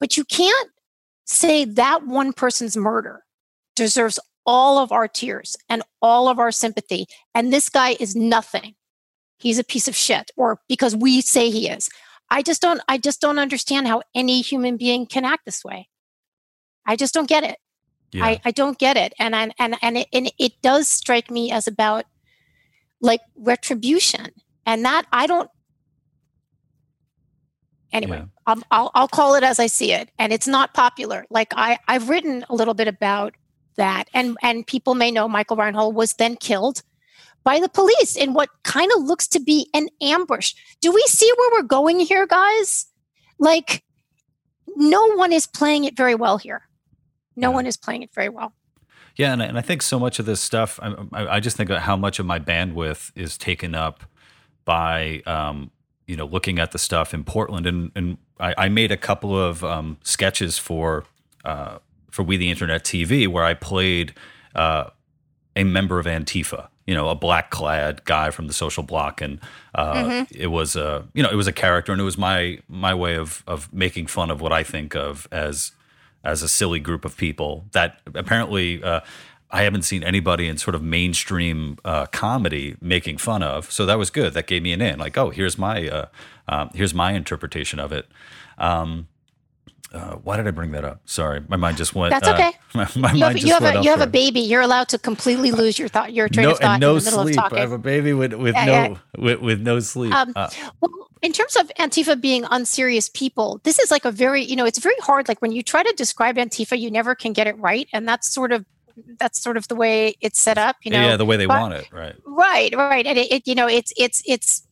[0.00, 0.70] But you can't
[1.26, 3.24] say that one person's murder
[3.74, 4.18] deserves
[4.48, 7.06] all of our tears and all of our sympathy.
[7.34, 8.74] And this guy is nothing.
[9.36, 11.90] He's a piece of shit, or because we say he is.
[12.30, 15.88] I just don't, I just don't understand how any human being can act this way.
[16.86, 17.58] I just don't get it.
[18.10, 18.24] Yeah.
[18.24, 19.12] I, I don't get it.
[19.18, 22.06] And I, and and it, and it does strike me as about
[23.02, 24.28] like retribution.
[24.64, 25.50] And that I don't
[27.90, 28.54] anyway yeah.
[28.70, 32.10] I'll, I'll call it as i see it and it's not popular like i i've
[32.10, 33.34] written a little bit about
[33.78, 34.08] that.
[34.12, 36.82] And and people may know Michael Reinoehl was then killed
[37.44, 40.54] by the police in what kind of looks to be an ambush.
[40.82, 42.86] Do we see where we're going here, guys?
[43.38, 43.82] Like,
[44.76, 46.62] no one is playing it very well here.
[47.36, 47.54] No yeah.
[47.54, 48.52] one is playing it very well.
[49.16, 51.82] Yeah, and, and I think so much of this stuff, I, I just think about
[51.82, 54.04] how much of my bandwidth is taken up
[54.64, 55.70] by, um,
[56.06, 57.66] you know, looking at the stuff in Portland.
[57.66, 61.04] And, and I, I made a couple of um, sketches for
[61.44, 61.78] uh,
[62.18, 64.12] for We the Internet TV, where I played
[64.56, 64.90] uh,
[65.54, 69.38] a member of Antifa, you know, a black clad guy from the social block, and
[69.72, 70.34] uh, mm-hmm.
[70.36, 73.14] it was a you know it was a character, and it was my my way
[73.14, 75.70] of of making fun of what I think of as
[76.24, 78.82] as a silly group of people that apparently.
[78.82, 79.00] Uh,
[79.50, 83.96] I haven't seen anybody in sort of mainstream uh, comedy making fun of, so that
[83.96, 84.34] was good.
[84.34, 84.98] That gave me an in.
[84.98, 86.06] Like, oh, here's my uh,
[86.48, 88.06] um, here's my interpretation of it.
[88.58, 89.08] Um,
[89.92, 91.00] uh, why did I bring that up?
[91.06, 92.12] Sorry, my mind just went.
[92.12, 92.52] That's uh, okay.
[92.74, 94.40] Uh, my, my you have, you have, a, you have a baby.
[94.40, 97.10] You're allowed to completely lose your thought, your train no, of thought no in the
[97.10, 97.36] middle sleep.
[97.36, 97.58] of talking.
[97.58, 98.96] I have a baby with with yeah, no yeah.
[99.16, 100.12] With, with no sleep.
[100.12, 104.44] Um, uh, well, in terms of Antifa being unserious people, this is like a very
[104.44, 105.26] you know it's very hard.
[105.26, 108.30] Like when you try to describe Antifa, you never can get it right, and that's
[108.30, 108.66] sort of
[109.18, 110.76] that's sort of the way it's set up.
[110.82, 112.16] You know, yeah, the way they but, want it, right?
[112.26, 114.67] Right, right, and it, it you know it's it's it's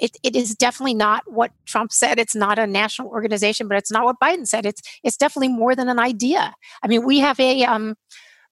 [0.00, 2.18] it, it is definitely not what Trump said.
[2.18, 4.66] It's not a national organization, but it's not what Biden said.
[4.66, 6.54] It's it's definitely more than an idea.
[6.82, 7.96] I mean, we have a um,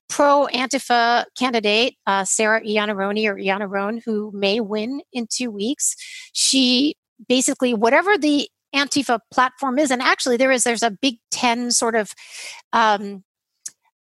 [0.08, 5.96] pro Antifa candidate, uh, Sarah Iannarone or Iannarone, who may win in two weeks.
[6.32, 6.96] She
[7.28, 11.94] basically whatever the Antifa platform is, and actually there is there's a Big Ten sort
[11.94, 12.12] of
[12.72, 13.24] um,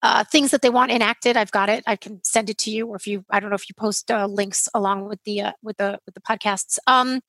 [0.03, 1.37] uh, things that they want enacted.
[1.37, 1.83] I've got it.
[1.87, 4.11] I can send it to you, or if you, I don't know if you post
[4.11, 6.77] uh, links along with the uh, with the with the podcasts.
[6.87, 7.21] Um,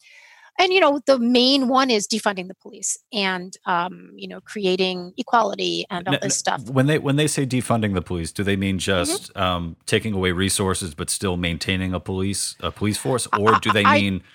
[0.59, 5.13] and you know, the main one is defunding the police and um, you know creating
[5.17, 6.69] equality and all this stuff.
[6.69, 8.79] When they when they say defunding the police, do they mean mm-hmm.
[8.79, 9.41] just mm-hmm.
[9.41, 13.85] um, taking away resources but still maintaining a police a police force, or do they
[13.85, 14.29] mean I,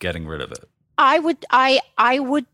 [0.00, 0.68] getting rid of it?
[0.98, 1.44] I would.
[1.48, 2.46] I I would.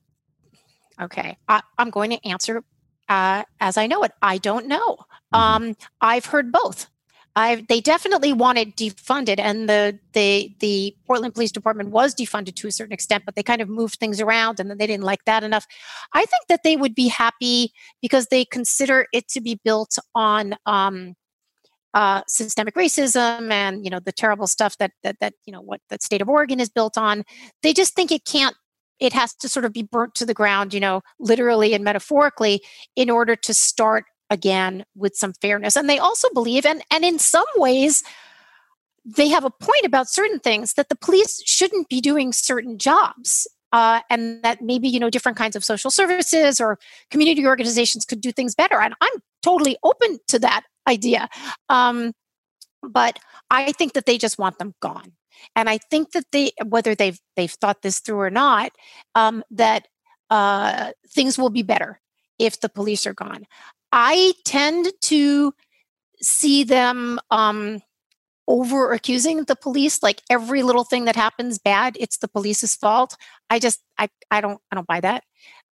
[1.00, 2.62] Okay, I, I'm going to answer
[3.10, 4.12] uh, as I know it.
[4.22, 4.96] I don't know.
[5.34, 5.38] Mm-hmm.
[5.38, 6.86] Um, I've heard both.
[7.36, 12.66] I've, they definitely wanted defunded, and the, the the Portland Police Department was defunded to
[12.66, 15.24] a certain extent, but they kind of moved things around, and then they didn't like
[15.26, 15.64] that enough.
[16.12, 20.56] I think that they would be happy because they consider it to be built on
[20.66, 21.14] um,
[21.94, 25.80] uh, systemic racism and you know the terrible stuff that that that you know what
[25.88, 27.22] the state of Oregon is built on.
[27.62, 28.56] They just think it can't
[29.00, 32.62] it has to sort of be burnt to the ground, you know, literally and metaphorically,
[32.94, 35.76] in order to start again with some fairness.
[35.76, 38.04] And they also believe, and, and in some ways,
[39.04, 43.46] they have a point about certain things that the police shouldn't be doing certain jobs.
[43.72, 46.76] Uh, and that maybe you know different kinds of social services or
[47.12, 49.12] community organizations could do things better and i'm
[49.44, 51.28] totally open to that idea
[51.68, 52.12] um,
[52.82, 55.12] but i think that they just want them gone
[55.56, 58.72] and i think that they whether they've they've thought this through or not
[59.14, 59.86] um, that
[60.30, 62.00] uh, things will be better
[62.38, 63.46] if the police are gone.
[63.92, 65.52] I tend to
[66.22, 67.82] see them um,
[68.46, 73.16] over accusing the police like every little thing that happens bad it's the police's fault.
[73.48, 75.22] I just i i don't i don't buy that.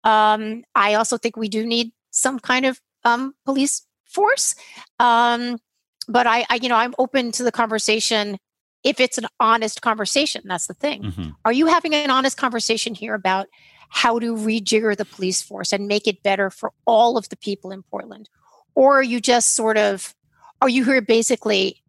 [0.05, 4.55] Um i also think we do need some kind of um police force.
[5.01, 5.59] Um
[6.07, 8.39] but I, I you know i'm open to the conversation
[8.85, 11.31] if it's an honest conversation that's the thing mm-hmm.
[11.45, 13.47] are you having an honest conversation here about
[13.91, 17.70] how to rejigger the police force and make it better for all of the people
[17.70, 18.29] in portland
[18.74, 20.14] or are you just sort of
[20.61, 21.83] are you here basically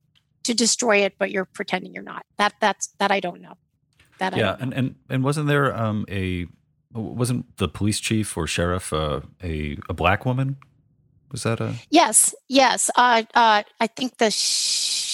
[0.44, 2.26] to destroy it, but you're pretending you're not.
[2.38, 3.54] That that's that I don't know.
[4.20, 6.48] That yeah, and and and wasn't there um, a
[6.94, 10.58] wasn't the police chief or sheriff uh, a a black woman?
[11.32, 12.90] Was that a yes, yes.
[12.96, 14.32] Uh, uh, I think the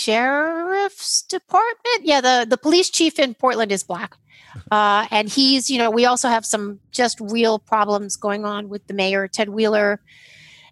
[0.06, 2.02] sheriff's department.
[2.04, 4.16] Yeah, the the police chief in Portland is black.
[4.72, 8.88] Uh, and he's, you know, we also have some just real problems going on with
[8.88, 10.00] the mayor, Ted Wheeler,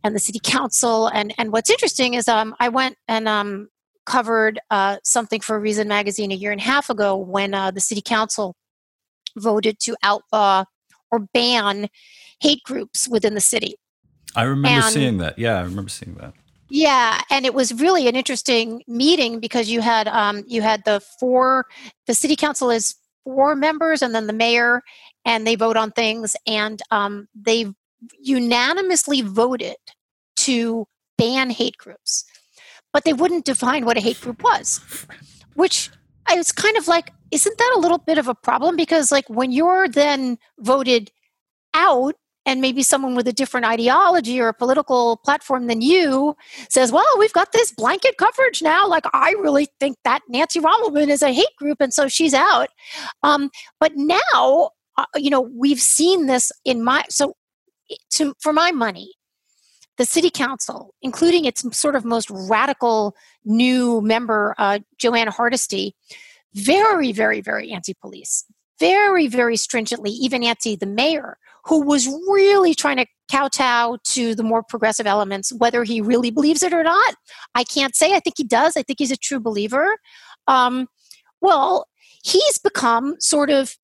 [0.06, 1.08] and the city council.
[1.08, 3.68] And and what's interesting is um, I went and um,
[4.06, 7.82] covered uh, something for Reason Magazine a year and a half ago when uh, the
[7.82, 8.56] city council
[9.36, 10.64] voted to outlaw
[11.12, 11.90] or ban
[12.40, 13.76] hate groups within the city.
[14.34, 15.38] I remember and, seeing that.
[15.38, 16.34] Yeah, I remember seeing that.
[16.70, 21.02] Yeah, and it was really an interesting meeting because you had um, you had the
[21.20, 21.66] four.
[22.08, 24.82] The city council is four members, and then the mayor,
[25.26, 27.68] and they vote on things, and um, they
[28.20, 29.76] unanimously voted
[30.38, 30.88] to
[31.18, 32.26] ban hate groups
[32.94, 34.80] but they wouldn't define what a hate group was,
[35.56, 35.90] which
[36.28, 38.76] I was kind of like, isn't that a little bit of a problem?
[38.78, 41.12] Because, like, when you're then voted
[41.74, 42.16] out,
[42.46, 46.36] and maybe someone with a different ideology or a political platform than you
[46.70, 48.88] says, Well, we've got this blanket coverage now.
[48.88, 52.70] Like, I really think that Nancy Rommelmann is a hate group, and so she's out.
[53.24, 57.36] Um, but now, uh, you know, we've seen this in my, so
[58.12, 59.14] to, for my money,
[59.98, 63.16] the city council, including its sort of most radical
[63.46, 65.96] new member, uh, Jo Ann Hardesty,
[66.54, 68.46] very, very, very anti police,
[68.80, 74.44] very, very stringently, even anti the mayor, who was really trying to kowtow to the
[74.44, 77.16] more progressive elements, whether he really believes it or not.
[77.56, 78.14] I can't say.
[78.14, 78.76] I think he does.
[78.76, 79.98] I think he's a true believer.
[80.48, 80.88] Um,
[81.42, 81.88] well,
[82.24, 83.78] he's become sort of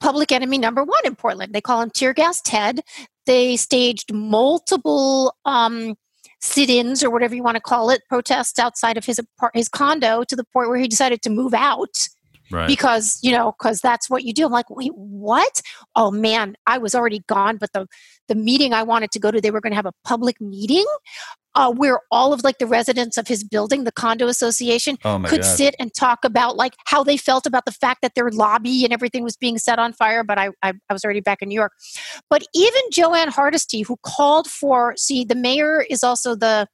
[0.00, 1.54] public enemy number one in Portland.
[1.54, 2.80] They call him Tear Gas Ted.
[3.24, 5.94] They staged multiple um,
[6.40, 9.20] sit-ins or whatever you want to call it, protests outside of his
[9.54, 12.08] his condo to the point where he decided to move out.
[12.50, 12.68] Right.
[12.68, 14.46] Because you know, because that's what you do.
[14.46, 15.60] I'm like, wait, what?
[15.94, 17.56] Oh man, I was already gone.
[17.56, 17.86] But the
[18.28, 20.86] the meeting I wanted to go to, they were going to have a public meeting
[21.56, 25.40] uh, where all of like the residents of his building, the condo association, oh could
[25.40, 25.56] God.
[25.56, 28.92] sit and talk about like how they felt about the fact that their lobby and
[28.92, 30.22] everything was being set on fire.
[30.22, 31.72] But I, I, I was already back in New York.
[32.28, 36.68] But even Jo Ann Hardesty, who called for, see, the mayor is also the,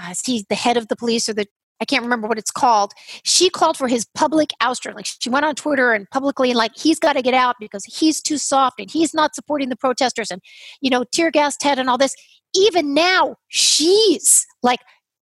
[0.00, 1.46] uh, see, the head of the police or the
[1.80, 2.92] I can't remember what it's called.
[3.24, 4.94] She called for his public ouster.
[4.94, 7.84] Like she went on Twitter and publicly and like he's got to get out because
[7.84, 10.40] he's too soft and he's not supporting the protesters and
[10.80, 12.14] you know tear gas Ted and all this
[12.56, 14.80] even now, she's like,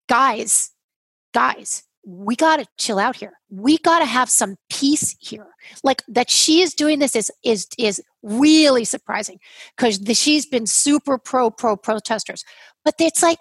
[0.08, 0.70] guys,
[1.32, 3.32] guys, we got to chill out here.
[3.50, 5.46] We got to have some peace here.
[5.82, 9.38] Like that she is doing this is is is really surprising
[9.76, 12.44] because she's been super pro pro protesters.
[12.84, 13.40] But it's like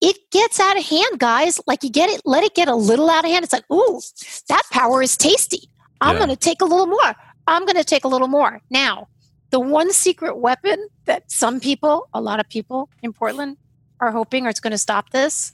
[0.00, 1.60] it gets out of hand, guys.
[1.66, 3.44] Like you get it, let it get a little out of hand.
[3.44, 4.00] It's like, ooh,
[4.48, 5.68] that power is tasty.
[6.00, 6.26] I'm yeah.
[6.26, 7.14] going to take a little more.
[7.46, 8.60] I'm going to take a little more.
[8.70, 9.08] Now,
[9.50, 13.56] the one secret weapon that some people, a lot of people in Portland,
[14.00, 15.52] are hoping or it's going to stop this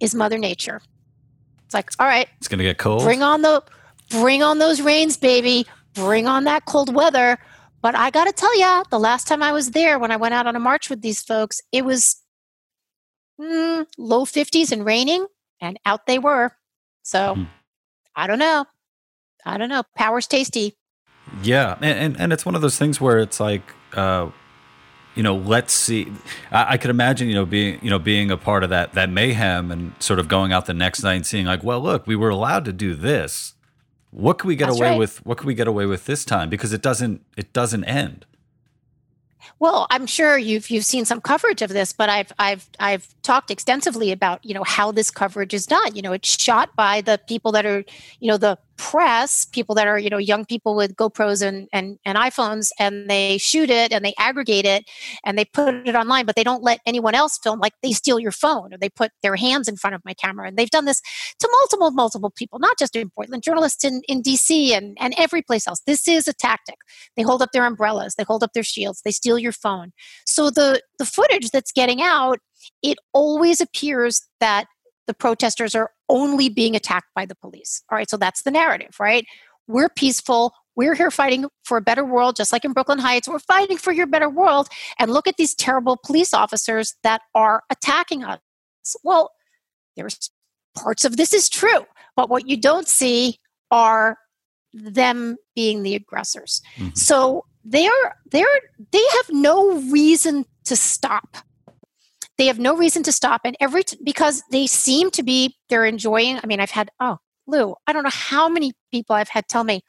[0.00, 0.80] is Mother Nature.
[1.66, 3.02] It's like, all right, it's going to get cold.
[3.02, 3.62] Bring on the,
[4.10, 5.66] bring on those rains, baby.
[5.94, 7.38] Bring on that cold weather.
[7.82, 10.34] But I got to tell you, the last time I was there, when I went
[10.34, 12.21] out on a march with these folks, it was
[13.40, 15.26] mm, low 50s and raining,
[15.60, 16.52] and out they were.
[17.02, 17.48] So mm.
[18.14, 18.66] I don't know.
[19.44, 19.82] I don't know.
[19.96, 20.76] Power's tasty.
[21.42, 23.62] Yeah, and, and, and it's one of those things where it's like,
[23.94, 24.30] uh,
[25.14, 26.12] you know, let's see.
[26.50, 29.10] I, I, could imagine, you know, being you know being a part of that that
[29.10, 32.16] mayhem and sort of going out the next night and seeing like, well, look, we
[32.16, 33.54] were allowed to do this.
[34.10, 34.98] What can we get That's away right.
[34.98, 35.24] with?
[35.24, 36.50] What can we get away with this time?
[36.50, 38.26] Because it doesn't it doesn't end.
[39.58, 43.50] Well, I'm sure you've you've seen some coverage of this, but I've I've I've talked
[43.50, 45.94] extensively about you know how this coverage is done.
[45.94, 47.84] You know, it's shot by the people that are
[48.20, 51.98] you know the press, people that are, you know, young people with GoPros and, and,
[52.04, 54.84] and iPhones, and they shoot it and they aggregate it
[55.24, 57.60] and they put it online, but they don't let anyone else film.
[57.60, 60.48] Like they steal your phone or they put their hands in front of my camera.
[60.48, 61.00] And they've done this
[61.38, 65.42] to multiple, multiple people, not just in Portland, journalists in, in DC and, and every
[65.42, 65.80] place else.
[65.86, 66.76] This is a tactic.
[67.16, 69.92] They hold up their umbrellas, they hold up their shields, they steal your phone.
[70.26, 72.38] So the, the footage that's getting out,
[72.82, 74.66] it always appears that
[75.06, 77.82] the protesters are only being attacked by the police.
[77.90, 79.24] All right, so that's the narrative, right?
[79.66, 80.52] We're peaceful.
[80.76, 83.26] We're here fighting for a better world, just like in Brooklyn Heights.
[83.26, 84.68] We're fighting for your better world.
[84.98, 88.40] And look at these terrible police officers that are attacking us.
[89.02, 89.30] Well,
[89.96, 90.30] there's
[90.76, 93.38] parts of this is true, but what you don't see
[93.70, 94.18] are
[94.72, 96.62] them being the aggressors.
[96.76, 96.90] Mm-hmm.
[96.94, 98.60] So they're they're
[98.90, 101.38] they have no reason to stop.
[102.38, 105.84] They have no reason to stop, and every t- because they seem to be they're
[105.84, 106.38] enjoying.
[106.42, 109.64] I mean, I've had oh Lou, I don't know how many people I've had tell
[109.64, 109.82] me,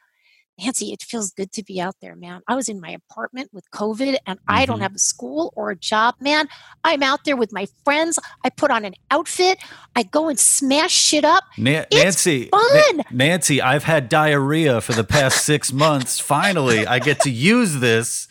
[0.58, 2.40] Nancy, it feels good to be out there, man.
[2.46, 4.54] I was in my apartment with COVID and mm-hmm.
[4.54, 4.82] I don't mm-hmm.
[4.82, 6.48] have a school or a job, man.
[6.84, 8.18] I'm out there with my friends.
[8.44, 9.58] I put on an outfit.
[9.96, 11.44] I go and smash shit up.
[11.58, 12.96] Na- Nancy, fun.
[12.96, 16.20] Na- Nancy, I've had diarrhea for the past six months.
[16.20, 18.28] Finally, I get to use this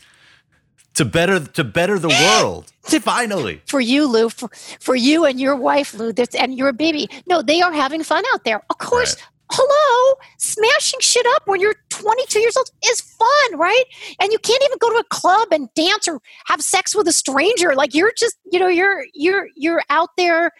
[0.96, 2.72] to better to better the world.
[2.84, 7.10] Finally, for you, Lou, for, for you and your wife, Lou, that's and your baby.
[7.28, 8.62] No, they are having fun out there.
[8.70, 13.84] Of course, right hello, smashing shit up when you're 22 years old is fun, right?
[14.20, 17.12] And you can't even go to a club and dance or have sex with a
[17.12, 17.76] stranger.
[17.76, 20.52] Like you're just, you know, you're you're you're out there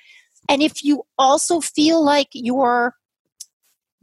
[0.50, 2.96] and if you also feel like you're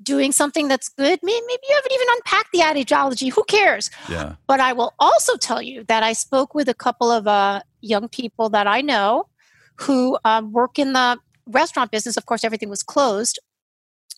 [0.03, 3.29] doing something that's good, maybe you haven't even unpacked the ideology.
[3.29, 3.91] Who cares?
[4.09, 4.35] Yeah.
[4.47, 8.09] But I will also tell you that I spoke with a couple of uh, young
[8.09, 9.29] people that I know
[9.77, 12.17] who um, work in the restaurant business.
[12.17, 13.39] Of course, everything was closed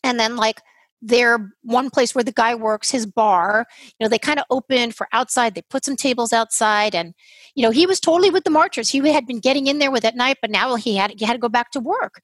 [0.04, 0.60] and then like
[1.02, 4.94] their one place where the guy works his bar you know they kind of opened
[4.94, 7.12] for outside they put some tables outside and
[7.54, 8.88] you know he was totally with the marchers.
[8.88, 11.34] He had been getting in there with at night but now he had he had
[11.34, 12.20] to go back to work.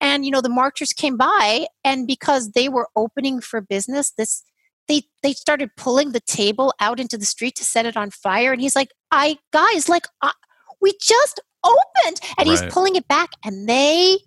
[0.00, 4.42] And you know the marchers came by and because they were opening for business this
[4.88, 8.52] they they started pulling the table out into the street to set it on fire
[8.52, 10.32] and he's like i guys like I,
[10.80, 12.20] we just opened!
[12.38, 12.58] And right.
[12.58, 14.18] he's pulling it back and they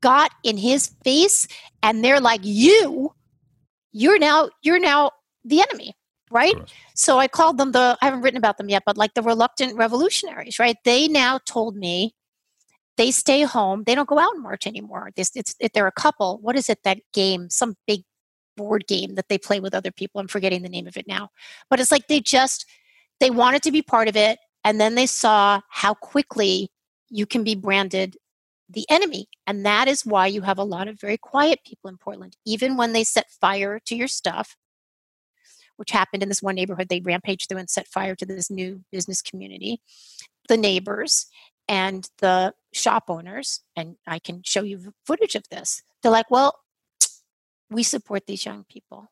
[0.00, 1.48] got in his face
[1.82, 3.12] and they're like you
[3.92, 5.10] you're now you're now
[5.44, 5.94] the enemy
[6.30, 6.54] right?
[6.94, 9.76] So i called them the i haven't written about them yet but like the reluctant
[9.76, 10.76] revolutionaries right?
[10.84, 12.14] They now told me
[12.96, 13.84] they stay home.
[13.84, 15.10] They don't go out and march anymore.
[15.16, 16.38] This it's it, they're a couple.
[16.42, 16.82] What is it?
[16.84, 18.02] That game some big
[18.56, 20.20] board game that they play with other people.
[20.20, 21.30] I'm forgetting the name of it now.
[21.70, 22.66] But it's like they just
[23.20, 26.70] they wanted to be part of it and then they saw how quickly
[27.08, 28.16] you can be branded
[28.72, 29.28] the enemy.
[29.46, 32.36] And that is why you have a lot of very quiet people in Portland.
[32.44, 34.56] Even when they set fire to your stuff,
[35.76, 38.82] which happened in this one neighborhood, they rampaged through and set fire to this new
[38.90, 39.80] business community.
[40.48, 41.26] The neighbors
[41.68, 46.58] and the shop owners, and I can show you footage of this, they're like, well,
[47.70, 49.11] we support these young people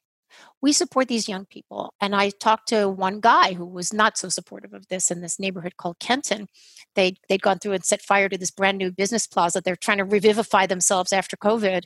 [0.60, 1.94] we support these young people.
[2.00, 5.38] And I talked to one guy who was not so supportive of this in this
[5.38, 6.48] neighborhood called Kenton.
[6.94, 9.60] They they'd gone through and set fire to this brand new business plaza.
[9.60, 11.84] They're trying to revivify themselves after COVID,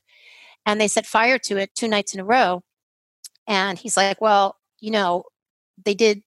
[0.67, 2.63] and they set fire to it two nights in a row.
[3.47, 5.25] And he's like, "Well, you know,
[5.83, 6.23] they did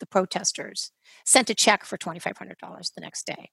[0.00, 0.90] the protesters
[1.24, 3.50] sent a check for twenty five hundred dollars the next day,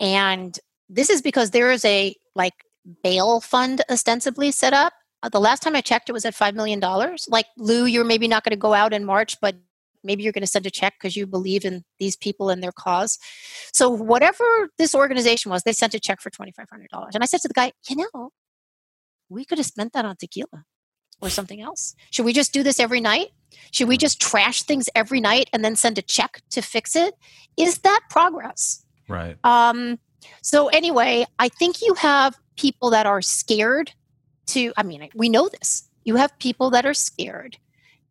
[0.00, 0.58] and
[0.88, 2.54] this is because there is a like
[3.02, 4.92] bail fund ostensibly set up
[5.28, 6.80] the last time I checked, it was at $5 million.
[7.28, 9.56] Like, Lou, you're maybe not going to go out in March, but
[10.02, 12.72] maybe you're going to send a check because you believe in these people and their
[12.72, 13.18] cause.
[13.72, 14.44] So, whatever
[14.78, 16.66] this organization was, they sent a check for $2,500.
[17.14, 18.30] And I said to the guy, you know,
[19.28, 20.64] we could have spent that on tequila
[21.20, 21.94] or something else.
[22.10, 23.28] Should we just do this every night?
[23.72, 27.14] Should we just trash things every night and then send a check to fix it?
[27.56, 28.84] Is that progress?
[29.08, 29.36] Right.
[29.44, 29.98] Um,
[30.42, 33.92] so, anyway, I think you have people that are scared
[34.50, 35.88] to, I mean, we know this.
[36.04, 37.56] You have people that are scared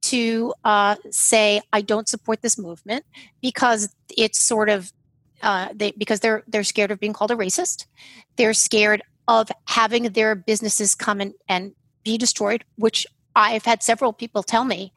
[0.01, 3.03] to uh, say, I don't support this movement
[3.41, 4.91] because it's sort of,
[5.41, 7.85] uh, they, because they're, they're scared of being called a racist.
[8.37, 11.73] They're scared of having their businesses come and, and
[12.03, 14.93] be destroyed, which I've had several people tell me,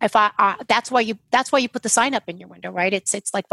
[0.00, 0.30] if I,
[0.68, 2.92] that's why you, that's why you put the sign up in your window, right?
[2.92, 3.46] It's, it's like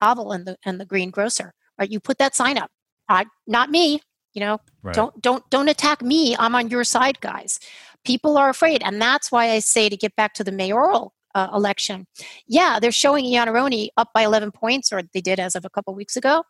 [0.00, 1.90] Havel and the, and the green grocer, right?
[1.90, 2.70] You put that sign up.
[3.08, 4.00] Uh, not me
[4.34, 4.94] you know right.
[4.94, 7.58] don't don't don't attack me i'm on your side guys
[8.04, 11.48] people are afraid and that's why i say to get back to the mayoral uh,
[11.54, 12.06] election
[12.46, 15.94] yeah they're showing Iannarone up by 11 points or they did as of a couple
[15.94, 16.44] weeks ago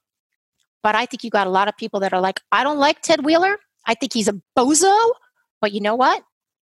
[0.82, 3.00] but i think you got a lot of people that are like i don't like
[3.00, 5.12] ted wheeler i think he's a bozo
[5.60, 6.22] but you know what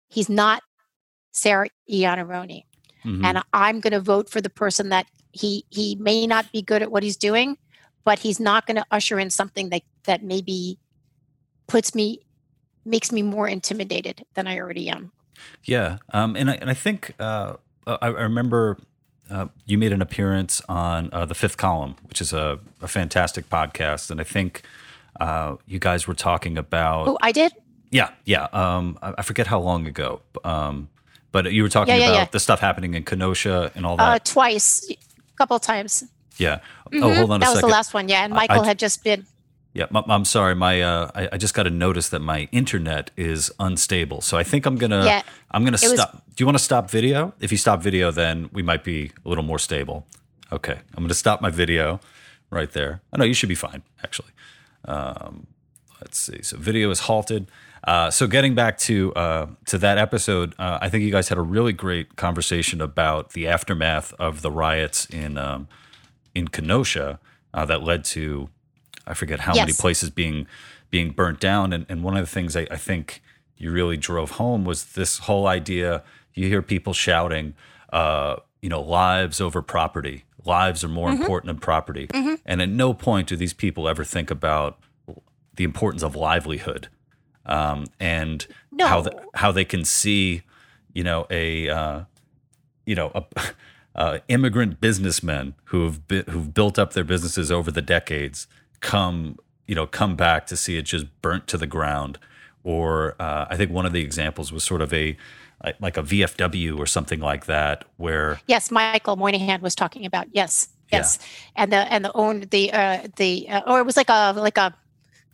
[0.09, 0.63] he's not
[1.33, 2.63] sarah Iannarone.
[3.03, 3.25] Mm-hmm.
[3.25, 6.81] and i'm going to vote for the person that he he may not be good
[6.81, 7.57] at what he's doing
[8.05, 10.79] but he's not going to usher in something that that maybe
[11.67, 12.21] puts me
[12.85, 15.11] makes me more intimidated than I already am.
[15.63, 17.55] Yeah, um, and I and I think uh,
[17.87, 18.77] I, I, remember
[19.29, 23.49] uh, you made an appearance on uh, the Fifth Column, which is a, a fantastic
[23.49, 24.63] podcast, and I think
[25.19, 27.07] uh, you guys were talking about.
[27.07, 27.53] Oh, I did.
[27.91, 28.47] Yeah, yeah.
[28.53, 30.21] Um, I, I forget how long ago.
[30.43, 30.89] Um,
[31.31, 32.27] but you were talking yeah, yeah, about yeah.
[32.31, 34.03] the stuff happening in Kenosha and all that.
[34.03, 34.95] Uh, twice, a
[35.37, 36.05] couple times.
[36.37, 36.59] Yeah.
[36.91, 37.03] Mm-hmm.
[37.03, 37.55] Oh, hold on that a second.
[37.55, 38.09] That was the last one.
[38.09, 39.25] Yeah, and Michael I, had just been.
[39.75, 40.55] Yeah, I'm sorry.
[40.55, 44.21] My uh, I, I, just got a notice that my internet is unstable.
[44.21, 45.21] So I think I'm gonna yeah,
[45.51, 46.13] I'm gonna stop.
[46.13, 47.33] Was, Do you want to stop video?
[47.41, 50.07] If you stop video, then we might be a little more stable.
[50.49, 51.99] Okay, I'm gonna stop my video
[52.49, 53.01] right there.
[53.11, 54.29] I know you should be fine actually.
[54.85, 55.47] Um,
[55.99, 56.41] let's see.
[56.41, 57.51] So video is halted.
[57.83, 61.37] Uh, so getting back to uh, to that episode, uh, I think you guys had
[61.37, 65.67] a really great conversation about the aftermath of the riots in um,
[66.33, 67.19] in Kenosha
[67.53, 68.49] uh, that led to
[69.07, 69.63] I forget how yes.
[69.63, 70.47] many places being
[70.89, 71.73] being burnt down.
[71.73, 73.21] And, and one of the things I, I, think
[73.57, 76.03] you really drove home was this whole idea.
[76.33, 77.53] You hear people shouting,
[77.91, 80.23] uh, you know, lives over property.
[80.45, 81.21] Lives are more mm-hmm.
[81.21, 82.07] important than property.
[82.07, 82.35] Mm-hmm.
[82.45, 84.79] And at no point do these people ever think about
[85.55, 86.87] the importance of livelihood
[87.45, 88.87] um, and no.
[88.87, 90.43] how the, how they can see,
[90.93, 92.01] you know, a uh,
[92.85, 93.23] you know a,
[93.95, 98.47] uh, immigrant businessmen who have who've built up their businesses over the decades
[98.79, 102.19] come you know come back to see it just burnt to the ground.
[102.63, 105.15] Or uh, I think one of the examples was sort of a
[105.79, 110.67] like a VFW or something like that, where yes, Michael Moynihan was talking about yes,
[110.91, 111.63] yes, yeah.
[111.63, 114.57] and the and the own the uh, the uh, or it was like a like
[114.57, 114.75] a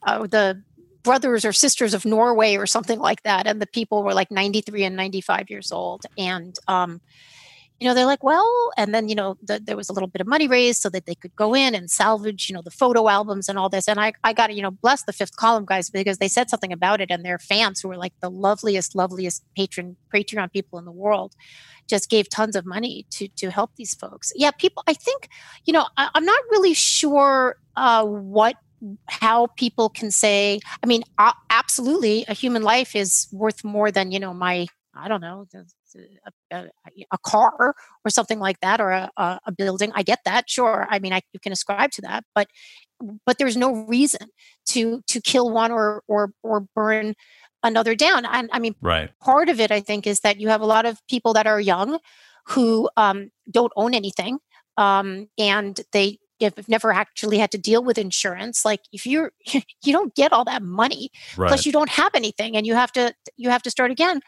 [0.03, 0.61] uh, the
[1.03, 3.47] brothers or sisters of Norway or something like that.
[3.47, 6.05] And the people were like 93 and 95 years old.
[6.17, 7.01] And, um,
[7.81, 10.21] you know, they're like, well, and then, you know, the, there was a little bit
[10.21, 13.09] of money raised so that they could go in and salvage, you know, the photo
[13.09, 13.87] albums and all this.
[13.87, 16.47] And I, I got to, you know, bless the fifth column guys because they said
[16.47, 20.77] something about it and their fans who were like the loveliest, loveliest patron, Patreon people
[20.77, 21.33] in the world
[21.89, 24.31] just gave tons of money to, to help these folks.
[24.35, 24.51] Yeah.
[24.51, 25.27] People, I think,
[25.65, 28.57] you know, I, am not really sure uh, what
[29.07, 31.03] how people can say i mean
[31.51, 34.65] absolutely a human life is worth more than you know my
[34.95, 35.45] i don't know
[36.51, 36.65] a,
[37.11, 37.75] a, car
[38.05, 41.21] or something like that or a, a, building i get that sure i mean i
[41.33, 42.47] you can ascribe to that but
[43.25, 44.27] but there's no reason
[44.65, 47.13] to to kill one or or or burn
[47.63, 50.61] another down and i mean right part of it i think is that you have
[50.61, 51.99] a lot of people that are young
[52.47, 54.39] who um, don't own anything
[54.77, 59.93] um, and they you've never actually had to deal with insurance like if you're you
[59.93, 61.47] don't get all that money right.
[61.47, 64.21] plus you don't have anything and you have to you have to start again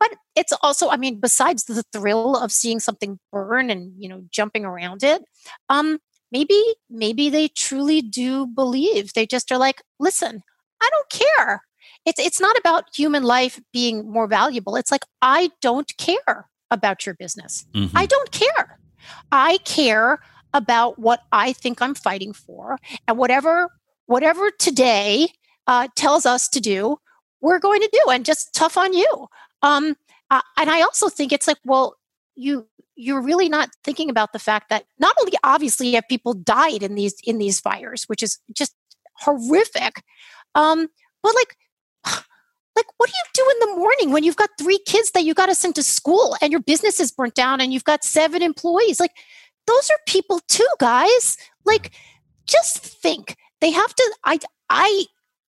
[0.00, 4.24] but it's also i mean besides the thrill of seeing something burn and you know
[4.30, 5.22] jumping around it
[5.68, 5.98] um
[6.32, 9.12] maybe maybe they truly do believe.
[9.14, 10.42] They just are like listen
[10.82, 11.62] i don't care.
[12.06, 14.76] It's it's not about human life being more valuable.
[14.76, 17.66] It's like i don't care about your business.
[17.74, 17.96] Mm-hmm.
[17.96, 18.78] i don't care.
[19.32, 20.20] I care
[20.52, 23.70] about what I think I'm fighting for, and whatever
[24.06, 25.28] whatever today
[25.66, 26.98] uh, tells us to do,
[27.40, 29.28] we're going to do, and just tough on you.
[29.62, 29.96] Um,
[30.30, 31.96] uh, and I also think it's like, well,
[32.34, 32.66] you
[32.96, 36.94] you're really not thinking about the fact that not only obviously have people died in
[36.94, 38.74] these in these fires, which is just
[39.14, 40.02] horrific,
[40.54, 40.88] um,
[41.22, 41.56] but like
[42.76, 45.34] like what do you do in the morning when you've got three kids that you
[45.34, 48.42] got to send to school and your business is burnt down and you've got seven
[48.42, 49.12] employees like
[49.70, 51.36] those are people too, guys.
[51.64, 51.92] Like,
[52.46, 53.36] just think.
[53.60, 54.14] They have to.
[54.24, 54.38] I.
[54.68, 55.04] I.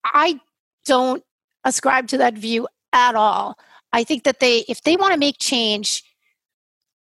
[0.05, 0.41] I
[0.87, 1.23] don't
[1.65, 3.59] ascribe to that view at all.
[3.93, 6.05] I think that they, if they want to make change,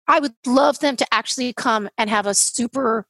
[0.07, 3.05] I would love them to actually come and have a super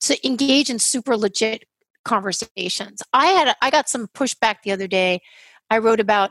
[0.00, 1.64] to engage in super legit
[2.04, 3.02] conversations.
[3.12, 5.20] I had I got some pushback the other day.
[5.68, 6.30] I wrote about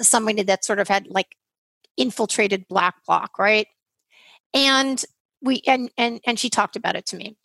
[0.00, 1.36] somebody that sort of had like
[1.96, 3.66] infiltrated black bloc, right?
[4.52, 5.02] And
[5.40, 7.36] we and and and she talked about it to me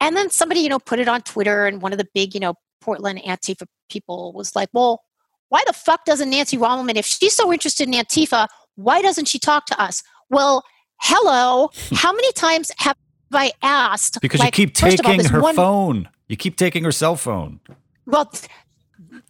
[0.00, 2.40] and then somebody you know put it on twitter and one of the big you
[2.40, 5.02] know portland antifa people was like well
[5.48, 8.46] why the fuck doesn't nancy rommelmann if she's so interested in antifa
[8.80, 10.02] why doesn't she talk to us?
[10.28, 10.64] Well
[11.00, 11.70] hello.
[11.94, 12.96] How many times have
[13.32, 16.08] i asked because like, you keep taking all, her one, phone.
[16.28, 17.60] You keep taking her cell phone.
[18.06, 18.32] Well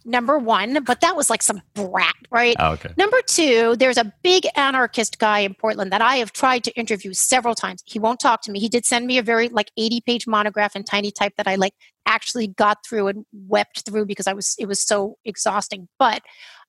[0.05, 2.55] number one, but that was like some brat, right?
[2.59, 2.93] Oh, okay.
[2.97, 7.13] Number two, there's a big anarchist guy in Portland that I have tried to interview
[7.13, 7.83] several times.
[7.85, 8.59] He won't talk to me.
[8.59, 11.55] He did send me a very like 80 page monograph in tiny type that I
[11.55, 11.73] like
[12.05, 15.87] actually got through and wept through because I was it was so exhausting.
[15.99, 16.21] But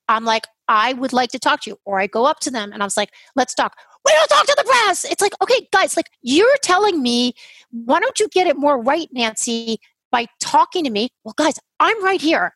[0.08, 1.78] I'm like, I would like to talk to you.
[1.84, 3.76] Or I go up to them and I was like, let's talk.
[4.04, 5.04] We don't talk to the press.
[5.04, 7.34] It's like, okay, guys, like you're telling me,
[7.70, 9.78] why don't you get it more right, Nancy,
[10.10, 11.10] by talking to me?
[11.24, 12.54] Well, guys, I'm right here.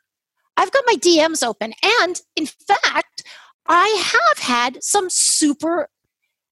[0.57, 1.72] I've got my DMs open.
[2.02, 3.24] And in fact,
[3.66, 5.88] I have had some super,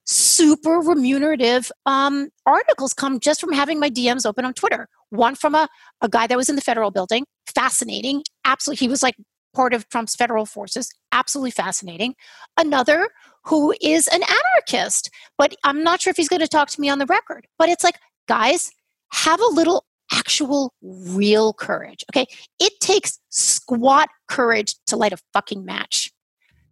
[0.04, 4.88] super remunerative um, articles come just from having my DMs open on Twitter.
[5.10, 5.68] One from a,
[6.00, 7.24] a guy that was in the federal building,
[7.54, 8.24] fascinating.
[8.44, 8.84] Absolutely.
[8.84, 9.16] He was like
[9.54, 12.14] part of Trump's federal forces, absolutely fascinating.
[12.58, 13.08] Another
[13.44, 16.88] who is an anarchist, but I'm not sure if he's going to talk to me
[16.88, 17.46] on the record.
[17.58, 17.96] But it's like,
[18.26, 18.72] guys,
[19.12, 19.84] have a little
[20.14, 22.04] actual real courage.
[22.10, 22.26] Okay.
[22.60, 26.12] It takes squat courage to light a fucking match.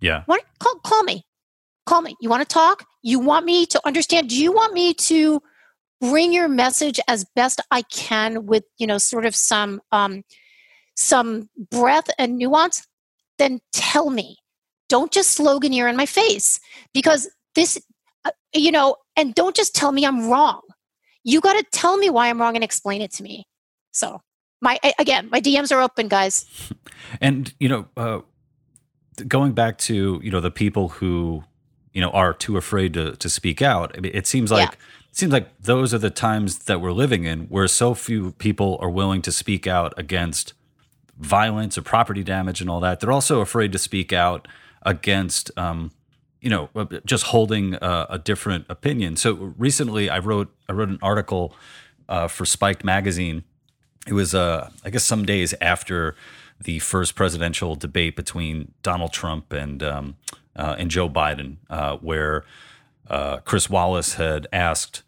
[0.01, 0.23] Yeah.
[0.27, 1.25] What, call, call me.
[1.87, 2.15] Call me.
[2.21, 2.85] You want to talk?
[3.03, 4.29] You want me to understand?
[4.29, 5.43] Do you want me to
[6.01, 10.23] bring your message as best I can with, you know, sort of some um,
[10.97, 12.87] some breadth and nuance?
[13.39, 14.37] Then tell me.
[14.89, 16.61] Don't just sloganeer in my face
[16.93, 17.81] because this,
[18.27, 20.61] uh, you know, and don't just tell me I'm wrong
[21.25, 23.45] you got to tell me why I'm wrong and explain it to me.
[23.93, 24.21] So,
[24.61, 26.47] my again, my DMs are open, guys.
[27.21, 28.21] And you know, uh,
[29.27, 31.43] going back to you know the people who
[31.93, 33.93] you know are too afraid to to speak out.
[33.97, 34.71] I mean, it seems like.
[34.71, 34.77] Yeah.
[35.11, 38.79] It seems like those are the times that we're living in where so few people
[38.81, 40.55] are willing to speak out against
[41.19, 43.01] violence or property damage and all that.
[43.01, 44.49] They're also afraid to speak out
[44.87, 45.91] against um,
[46.43, 49.17] you know uh, just holding a, a, different opinion.
[49.17, 51.55] So recently, I wrote I wrote an article
[52.09, 53.45] uh, for Spiked magazine.
[54.07, 56.17] It was uh, I guess some days after
[56.61, 60.17] the first presidential debate between Donald Trump and um,
[60.57, 62.45] uh, and Joe Biden, uh, where
[63.09, 65.03] uh, Chris Wallace had asked.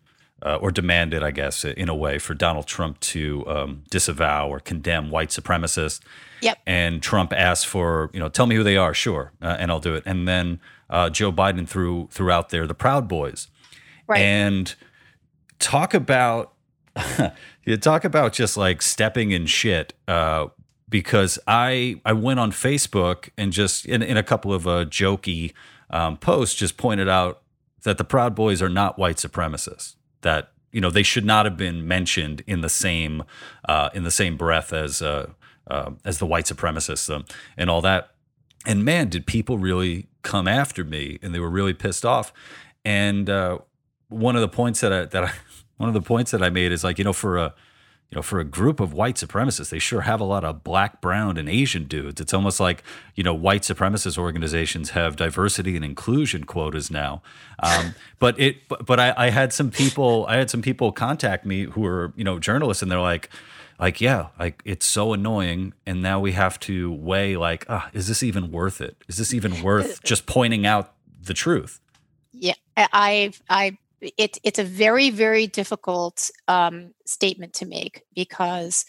[0.61, 5.11] Or demanded, I guess, in a way, for Donald Trump to um, disavow or condemn
[5.11, 6.01] white supremacists.
[6.43, 6.59] Yep.
[6.67, 9.95] And Trump asked for, you know, tell me who they are, sure, and I'll do
[9.95, 10.03] it.
[10.05, 13.49] And then uh, Joe Biden threw threw out there the Proud Boys,
[14.07, 14.21] right.
[14.21, 14.75] and
[15.59, 16.53] talk about
[17.65, 19.95] you talk about just like stepping in shit.
[20.07, 20.49] Uh,
[20.89, 25.53] because I I went on Facebook and just in, in a couple of uh, jokey
[25.91, 27.43] um, posts just pointed out
[27.83, 29.97] that the Proud Boys are not white supremacists.
[30.25, 33.23] That you know they should not have been mentioned in the same
[33.69, 35.31] uh, in the same breath as uh,
[35.69, 37.25] uh, as the white supremacists um,
[37.57, 38.11] and all that.
[38.67, 42.33] And man, did people really come after me, and they were really pissed off.
[42.85, 43.59] And uh,
[44.09, 45.33] one of the points that I that I
[45.77, 47.55] one of the points that I made is like you know for a
[48.11, 51.01] you know for a group of white supremacists, they sure have a lot of black,
[51.01, 52.21] brown, and Asian dudes.
[52.21, 52.83] It's almost like
[53.15, 57.23] you know white supremacist organizations have diversity and inclusion quotas now.
[57.61, 61.65] Um, but it but I, I had some people I had some people contact me
[61.65, 63.31] who were you know journalists, and they're like
[63.79, 68.07] like yeah like it's so annoying and now we have to weigh like ah, is
[68.07, 71.81] this even worth it is this even worth just pointing out the truth
[72.33, 73.77] yeah I've, i
[74.17, 78.85] it, it's a very very difficult um, statement to make because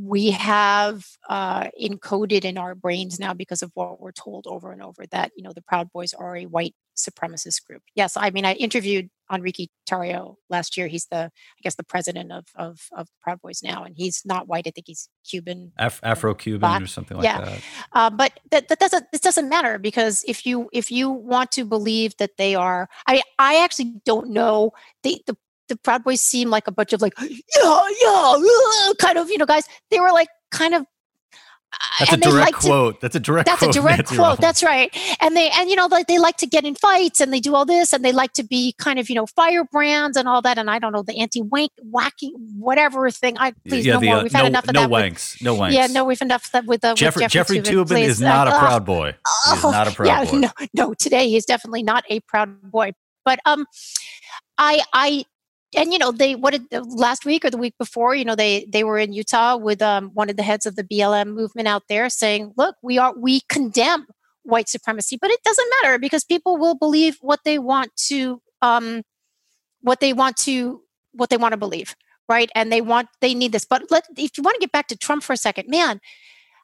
[0.00, 4.82] we have uh, encoded in our brains now because of what we're told over and
[4.82, 7.82] over that you know the proud boys are a white supremacist group.
[7.94, 10.86] Yes i mean i interviewed enrique tarrio last year.
[10.86, 14.48] He's the i guess the president of of, of proud boys now and he's not
[14.48, 14.66] white.
[14.66, 17.40] I think he's cuban Af- afro-cuban or something like yeah.
[17.40, 17.60] that.
[17.92, 21.64] Uh, but that, that doesn't this doesn't matter because if you if you want to
[21.64, 24.72] believe that they are i i actually don't know.
[25.02, 25.36] The the
[25.68, 27.36] the Proud Boys seem like a bunch of like, yeah,
[28.02, 29.64] yeah, uh, kind of, you know, guys.
[29.90, 30.84] They were like kind of
[31.98, 32.94] that's a direct quote.
[32.94, 33.48] To, that's a direct.
[33.48, 33.60] Quote.
[33.60, 34.40] That's quote, a direct quote.
[34.40, 34.96] That's right.
[35.20, 37.54] And they and you know like they like to get in fights and they do
[37.54, 40.58] all this and they like to be kind of you know firebrands and all that
[40.58, 43.36] and I don't know the anti wank wacky whatever thing.
[43.38, 44.16] I please yeah, no the, more.
[44.16, 44.90] Uh, we've no, had enough of no that.
[44.90, 45.34] Wanks.
[45.34, 45.72] With, no wanks.
[45.72, 48.52] Yeah, no, we've enough that with, uh, Jeffrey, with Jeffrey, Jeffrey Toobin, is not uh,
[48.52, 49.14] a proud boy.
[49.50, 50.38] He's not a proud yeah, boy.
[50.38, 52.92] No, no, today he's definitely not a proud boy.
[53.24, 53.66] But um,
[54.56, 55.24] I I
[55.76, 58.66] and you know they what did last week or the week before you know they
[58.72, 61.82] they were in utah with um, one of the heads of the blm movement out
[61.88, 64.06] there saying look we are we condemn
[64.42, 69.02] white supremacy but it doesn't matter because people will believe what they want to um
[69.80, 70.80] what they want to
[71.12, 71.94] what they want to believe
[72.30, 72.50] right?
[72.54, 73.64] And they want they need this.
[73.64, 75.98] But let if you want to get back to trump for a second man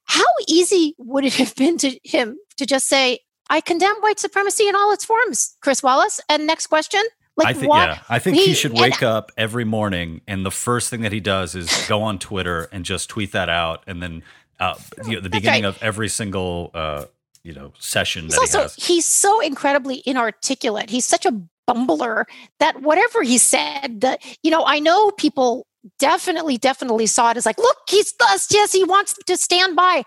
[0.04, 3.18] how easy would it have been to him to just say
[3.50, 7.02] i condemn white supremacy in all its forms chris wallace and next question
[7.36, 7.88] like I think what?
[7.88, 11.12] yeah, I think he, he should wake up every morning and the first thing that
[11.12, 14.22] he does is go on Twitter and just tweet that out, and then
[14.60, 14.74] uh,
[15.06, 15.74] you know, the beginning right.
[15.74, 17.06] of every single uh,
[17.42, 18.74] you know session he's that also, he has.
[18.76, 20.90] He's so incredibly inarticulate.
[20.90, 22.24] He's such a bumbler
[22.60, 25.66] that whatever he said, that you know, I know people
[25.98, 30.04] definitely, definitely saw it as like, look, he's thus, yes, he wants to stand by.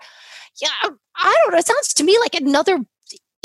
[0.60, 1.58] Yeah, I don't know.
[1.58, 2.80] It sounds to me like another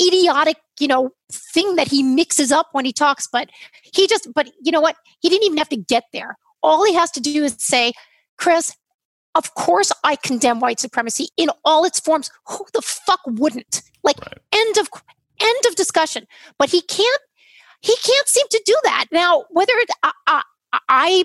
[0.02, 3.48] idiotic, you know, thing that he mixes up when he talks, but
[3.82, 4.96] he just, but you know what?
[5.20, 6.36] He didn't even have to get there.
[6.62, 7.92] All he has to do is say,
[8.38, 8.74] Chris,
[9.34, 12.30] of course I condemn white supremacy in all its forms.
[12.48, 13.82] Who the fuck wouldn't?
[14.02, 14.38] Like right.
[14.52, 14.88] end of
[15.40, 16.26] end of discussion.
[16.58, 17.20] But he can't
[17.80, 19.06] he can't seem to do that.
[19.12, 20.42] Now, whether it, I, I,
[20.88, 21.24] I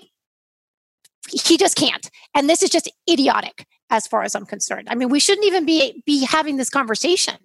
[1.31, 2.09] he just can't.
[2.35, 4.87] And this is just idiotic as far as I'm concerned.
[4.89, 7.35] I mean, we shouldn't even be be having this conversation.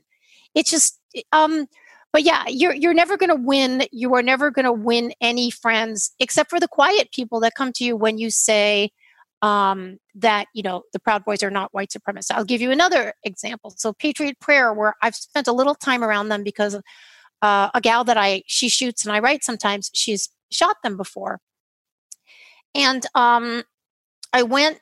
[0.54, 0.98] It's just
[1.32, 1.66] um
[2.14, 3.82] but yeah, you're you're never going to win.
[3.90, 7.72] You are never going to win any friends except for the quiet people that come
[7.72, 8.90] to you when you say
[9.42, 12.30] um, that you know the Proud Boys are not white supremacists.
[12.30, 13.74] I'll give you another example.
[13.76, 16.76] So Patriot Prayer, where I've spent a little time around them because
[17.42, 21.40] uh, a gal that I she shoots and I write sometimes she's shot them before,
[22.76, 23.64] and um,
[24.32, 24.78] I went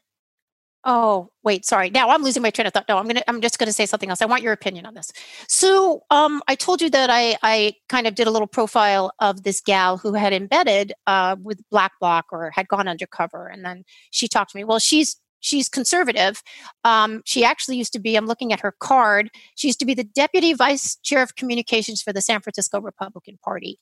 [0.85, 1.91] Oh, wait, sorry.
[1.91, 2.87] Now I'm losing my train of thought.
[2.89, 4.21] No, I'm gonna I'm just gonna say something else.
[4.21, 5.13] I want your opinion on this.
[5.49, 9.45] So um I told you that I I kind of did a little profile of
[9.45, 13.85] this gal who had embedded uh with Black Bloc or had gone undercover and then
[14.11, 14.65] she talked to me.
[14.65, 16.43] Well, she's she's conservative.
[16.85, 19.95] Um, she actually used to be, I'm looking at her card, she used to be
[19.95, 23.79] the deputy vice chair of communications for the San Francisco Republican Party.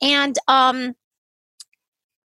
[0.00, 0.94] And um,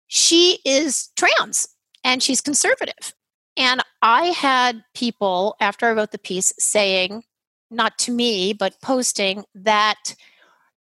[0.09, 1.69] she is trans
[2.03, 3.15] and she's conservative.
[3.57, 7.25] And I had people after I wrote the piece saying,
[7.71, 10.15] not to me, but posting that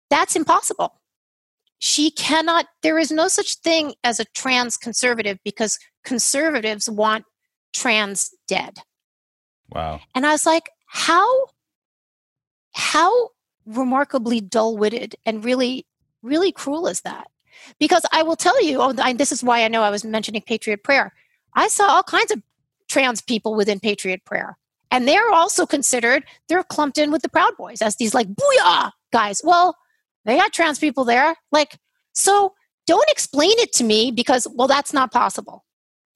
[0.10, 1.02] that's impossible.
[1.80, 7.26] She cannot, there is no such thing as a trans conservative because conservatives want
[7.74, 8.80] trans dead.
[9.70, 10.02] Wow.
[10.14, 11.48] And I was like, how,
[12.74, 13.30] how
[13.66, 15.86] remarkably dull witted and really,
[16.22, 17.30] really cruel is that?
[17.80, 20.84] Because I will tell you, oh, this is why I know I was mentioning Patriot
[20.84, 21.14] Prayer.
[21.56, 22.42] I saw all kinds of
[22.92, 24.58] trans people within Patriot Prayer.
[24.92, 28.92] And they're also considered, they're clumped in with the Proud Boys as these like booyah
[29.14, 29.42] guys.
[29.44, 29.78] Well,
[30.26, 31.36] they got trans people there.
[31.52, 31.78] Like,
[32.14, 32.54] so
[32.86, 35.64] don't explain it to me because, well, that's not possible.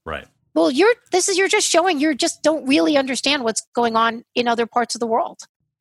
[0.05, 0.27] Right.
[0.53, 4.23] Well, you're, this is, you're just showing you just don't really understand what's going on
[4.35, 5.39] in other parts of the world.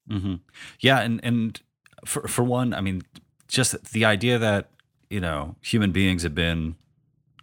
[0.08, 0.36] Mm-hmm.
[0.80, 1.00] Yeah.
[1.00, 1.60] And, and
[2.04, 3.02] for, for one, I mean,
[3.48, 4.70] just the idea that,
[5.10, 6.76] you know, human beings have been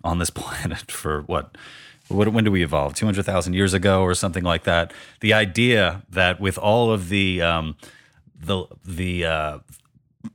[0.04, 1.58] on this planet for what,
[2.12, 2.94] what, when do we evolve?
[2.94, 4.94] 200,000 years ago or something like that.
[5.20, 7.76] The idea that with all of the, um,
[8.40, 9.60] the, the, uh,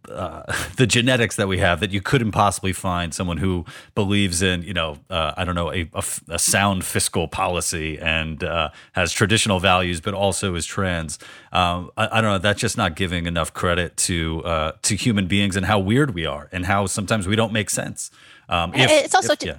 [0.08, 0.42] uh,
[0.76, 3.64] the genetics that we have that you couldn't possibly find someone who
[3.94, 8.42] believes in you know uh, I don't know a, a, a, sound fiscal policy and
[8.42, 11.18] uh, has traditional values but also is trans
[11.52, 15.26] um, I, I, don't know that's just not giving enough credit to uh, to human
[15.26, 18.10] beings and how weird we are and how sometimes we don't make sense
[18.48, 19.58] um, if, it's also if, yeah.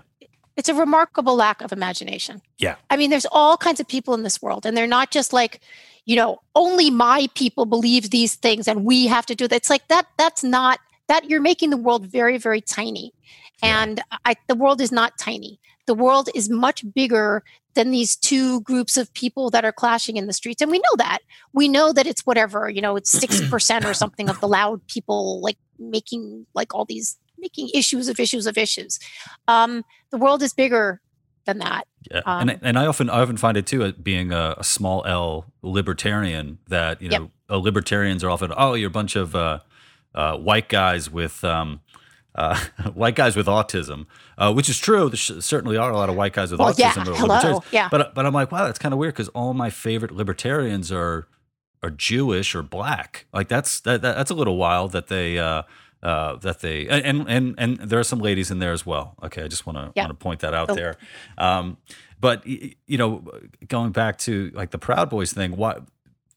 [0.57, 2.41] It's a remarkable lack of imagination.
[2.57, 2.75] Yeah.
[2.89, 5.61] I mean, there's all kinds of people in this world, and they're not just like,
[6.07, 9.55] you know, only my people believe these things and we have to do that.
[9.55, 10.79] It's like that, that's not
[11.09, 13.13] that you're making the world very, very tiny.
[13.61, 13.81] Yeah.
[13.81, 15.59] And I, the world is not tiny.
[15.85, 17.43] The world is much bigger
[17.73, 20.61] than these two groups of people that are clashing in the streets.
[20.61, 21.19] And we know that.
[21.53, 25.41] We know that it's whatever, you know, it's 6% or something of the loud people
[25.41, 28.99] like making like all these making issues of issues of issues.
[29.47, 31.01] Um, the world is bigger
[31.45, 31.87] than that.
[32.11, 35.03] Yeah, um, and and I often I often find it too, being a, a small
[35.05, 37.63] L libertarian, that you know yep.
[37.63, 39.59] libertarians are often oh you're a bunch of uh,
[40.13, 41.81] uh, white guys with um,
[42.35, 42.57] uh,
[42.93, 44.05] white guys with autism,
[44.37, 45.09] uh, which is true.
[45.09, 47.05] There certainly are a lot of white guys with well, autism.
[47.05, 47.87] Yeah, hello, yeah.
[47.89, 51.27] But but I'm like, wow, that's kind of weird because all my favorite libertarians are
[51.83, 53.25] are Jewish or black.
[53.33, 55.37] Like that's that, that that's a little wild that they
[56.03, 59.15] uh, that they and and and there are some ladies in there as well.
[59.23, 60.03] Okay, I just want to yeah.
[60.03, 60.75] want to point that out oh.
[60.75, 60.95] there.
[61.37, 61.77] Um,
[62.19, 63.23] but you know,
[63.67, 65.83] going back to like the Proud Boys thing, what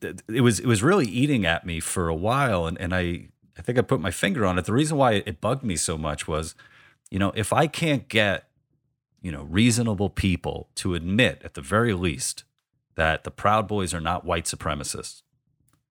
[0.02, 3.62] it was it was really eating at me for a while, and and I I
[3.62, 4.64] think I put my finger on it.
[4.64, 6.54] The reason why it bugged me so much was,
[7.10, 8.48] you know, if I can't get
[9.20, 12.44] you know reasonable people to admit at the very least
[12.94, 15.22] that the Proud Boys are not white supremacists,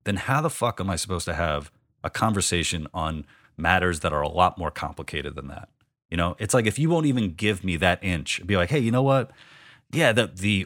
[0.03, 1.71] then how the fuck am I supposed to have
[2.03, 3.25] a conversation on
[3.59, 5.69] matters that are a lot more complicated than that.
[6.09, 8.79] You know, it's like if you won't even give me that inch, be like, hey,
[8.79, 9.31] you know what?
[9.91, 10.65] Yeah, the the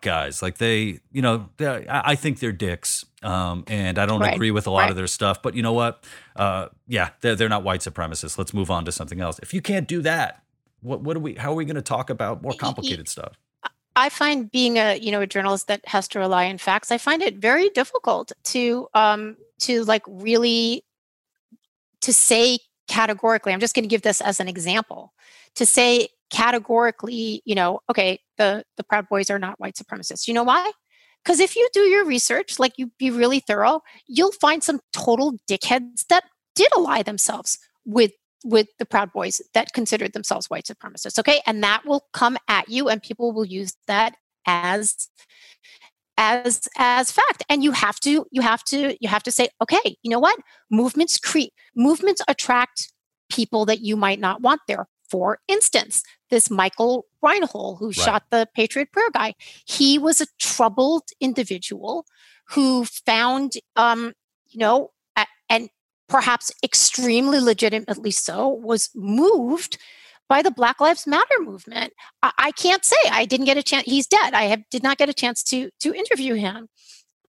[0.00, 4.34] guys, like they, you know, I think they're dicks, um, and I don't right.
[4.34, 4.90] agree with a lot right.
[4.90, 5.40] of their stuff.
[5.40, 6.02] But you know what?
[6.34, 8.38] Uh, yeah, they're they're not white supremacists.
[8.38, 9.38] Let's move on to something else.
[9.40, 10.42] If you can't do that,
[10.80, 11.34] what what are we?
[11.34, 13.34] How are we going to talk about more complicated stuff?
[13.96, 16.90] I find being a you know a journalist that has to rely on facts.
[16.90, 20.84] I find it very difficult to um to like really
[22.06, 25.12] to say categorically, I'm just going to give this as an example,
[25.56, 30.28] to say categorically, you know, okay, the the Proud Boys are not white supremacists.
[30.28, 30.70] You know why?
[31.24, 35.34] Because if you do your research, like you be really thorough, you'll find some total
[35.50, 36.22] dickheads that
[36.54, 38.12] did ally themselves with
[38.44, 41.18] with the Proud Boys that considered themselves white supremacists.
[41.18, 44.14] Okay, and that will come at you, and people will use that
[44.46, 45.08] as
[46.16, 47.44] as as fact.
[47.48, 50.38] And you have to you have to you have to say okay you know what?
[50.70, 52.92] Movements create movements attract
[53.30, 54.86] people that you might not want there.
[55.08, 57.94] For instance, this Michael Reinoehl, who right.
[57.94, 59.34] shot the Patriot Prayer guy,
[59.66, 62.06] he was a troubled individual
[62.50, 64.12] who found, um,
[64.48, 64.90] you know,
[65.48, 65.68] and
[66.08, 69.78] perhaps extremely legitimately so, was moved
[70.28, 71.92] by the Black Lives Matter movement.
[72.22, 73.84] I, I can't say I didn't get a chance.
[73.86, 74.34] He's dead.
[74.34, 76.68] I have, did not get a chance to to interview him,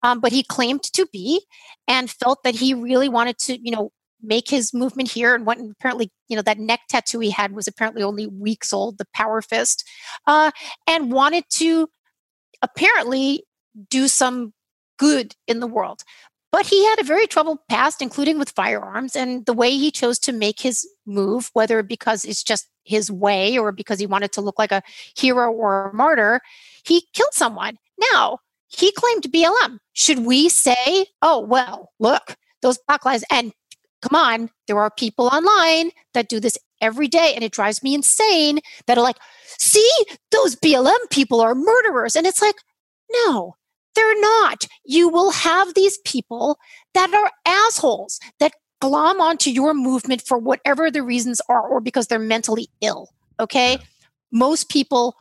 [0.02, 1.44] um, but he claimed to be,
[1.86, 3.90] and felt that he really wanted to, you know,
[4.22, 5.34] make his movement here.
[5.34, 8.98] And what apparently, you know, that neck tattoo he had was apparently only weeks old,
[8.98, 9.84] the Power Fist,
[10.26, 10.50] uh,
[10.86, 11.88] and wanted to
[12.62, 13.44] apparently
[13.90, 14.52] do some
[14.98, 16.02] good in the world.
[16.56, 20.18] But he had a very troubled past, including with firearms, and the way he chose
[20.20, 24.40] to make his move, whether because it's just his way or because he wanted to
[24.40, 24.82] look like a
[25.14, 26.40] hero or a martyr,
[26.82, 27.76] he killed someone.
[28.10, 28.38] Now,
[28.68, 29.80] he claimed BLM.
[29.92, 33.52] Should we say, oh, well, look, those Black Lives, and
[34.00, 37.94] come on, there are people online that do this every day, and it drives me
[37.94, 39.18] insane that are like,
[39.58, 39.92] see,
[40.30, 42.16] those BLM people are murderers.
[42.16, 42.56] And it's like,
[43.12, 43.56] no,
[43.96, 44.66] they're not.
[44.84, 46.58] You will have these people
[46.94, 52.06] that are assholes that glom onto your movement for whatever the reasons are or because
[52.06, 53.08] they're mentally ill.
[53.40, 53.78] Okay.
[54.30, 55.16] Most people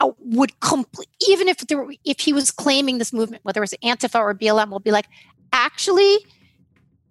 [0.00, 3.74] uh, would complete, even if there were, if he was claiming this movement, whether it's
[3.84, 5.06] Antifa or BLM, will be like,
[5.52, 6.18] actually,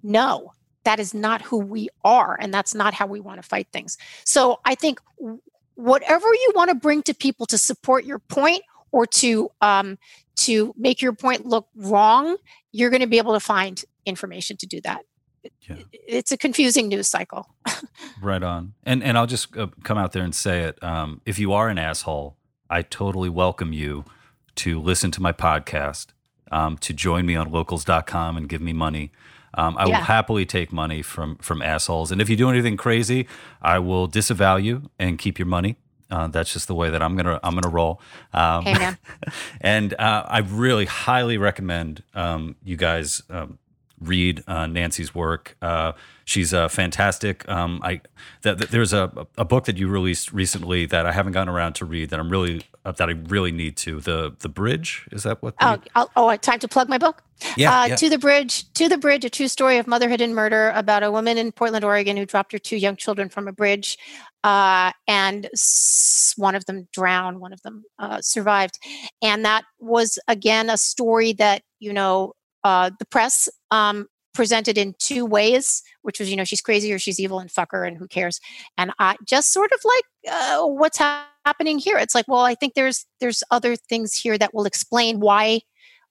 [0.03, 0.51] no,
[0.83, 2.37] that is not who we are.
[2.39, 3.97] And that's not how we want to fight things.
[4.25, 4.99] So I think
[5.75, 9.97] whatever you want to bring to people to support your point or to um,
[10.45, 12.37] to make your point look wrong,
[12.71, 15.01] you're going to be able to find information to do that.
[15.67, 15.77] Yeah.
[15.91, 17.47] It's a confusing news cycle.
[18.21, 18.73] right on.
[18.83, 20.81] And and I'll just uh, come out there and say it.
[20.83, 22.37] Um, if you are an asshole,
[22.69, 24.05] I totally welcome you
[24.55, 26.07] to listen to my podcast,
[26.51, 29.11] um, to join me on locals.com and give me money.
[29.53, 29.97] Um, I yeah.
[29.97, 32.11] will happily take money from from assholes.
[32.11, 33.27] And if you do anything crazy,
[33.61, 35.77] I will disavow you and keep your money.
[36.11, 38.01] Uh, that's just the way that I'm gonna I'm gonna roll.
[38.33, 38.97] Um, hey man.
[39.61, 43.57] and uh, I really highly recommend um, you guys um,
[43.99, 45.55] read uh, Nancy's work.
[45.61, 45.93] Uh,
[46.25, 47.47] she's uh, fantastic.
[47.47, 48.01] Um, I
[48.43, 51.73] th- th- there's a a book that you released recently that I haven't gotten around
[51.75, 53.99] to read that I'm really uh, that I really need to.
[54.01, 55.57] The the bridge is that what?
[55.59, 57.23] The, oh, oh, time to plug my book.
[57.57, 58.71] Yeah, uh, yeah, To the bridge.
[58.73, 59.25] To the bridge.
[59.25, 62.51] A true story of motherhood and murder about a woman in Portland, Oregon, who dropped
[62.51, 63.97] her two young children from a bridge,
[64.43, 67.39] uh, and s- one of them drowned.
[67.39, 68.79] One of them uh, survived,
[69.21, 72.33] and that was again a story that you know
[72.63, 76.99] uh, the press um, presented in two ways, which was, you know, she's crazy or
[76.99, 78.39] she's evil and fuck her and who cares.
[78.77, 81.97] And I just sort of like, uh, what's ha- happening here?
[81.97, 85.61] It's like, well, I think there's there's other things here that will explain why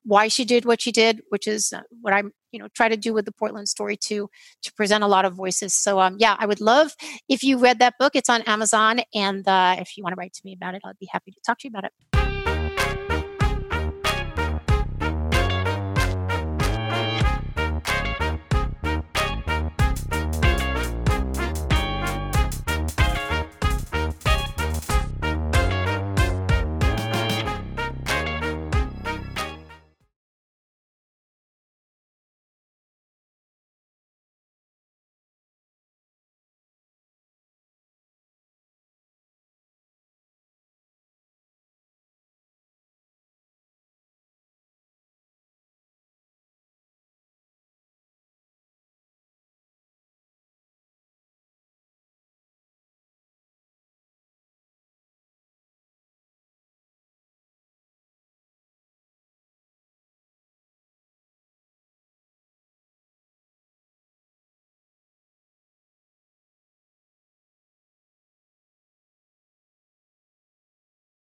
[0.05, 2.97] why she did what she did, which is uh, what I'm, you know, try to
[2.97, 4.29] do with the Portland story too,
[4.63, 5.75] to present a lot of voices.
[5.75, 6.95] So, um, yeah, I would love
[7.29, 8.17] if you read that book.
[8.17, 10.99] It's on Amazon, and uh, if you want to write to me about it, I'd
[10.99, 12.20] be happy to talk to you about it.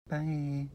[0.10, 0.70] Bye.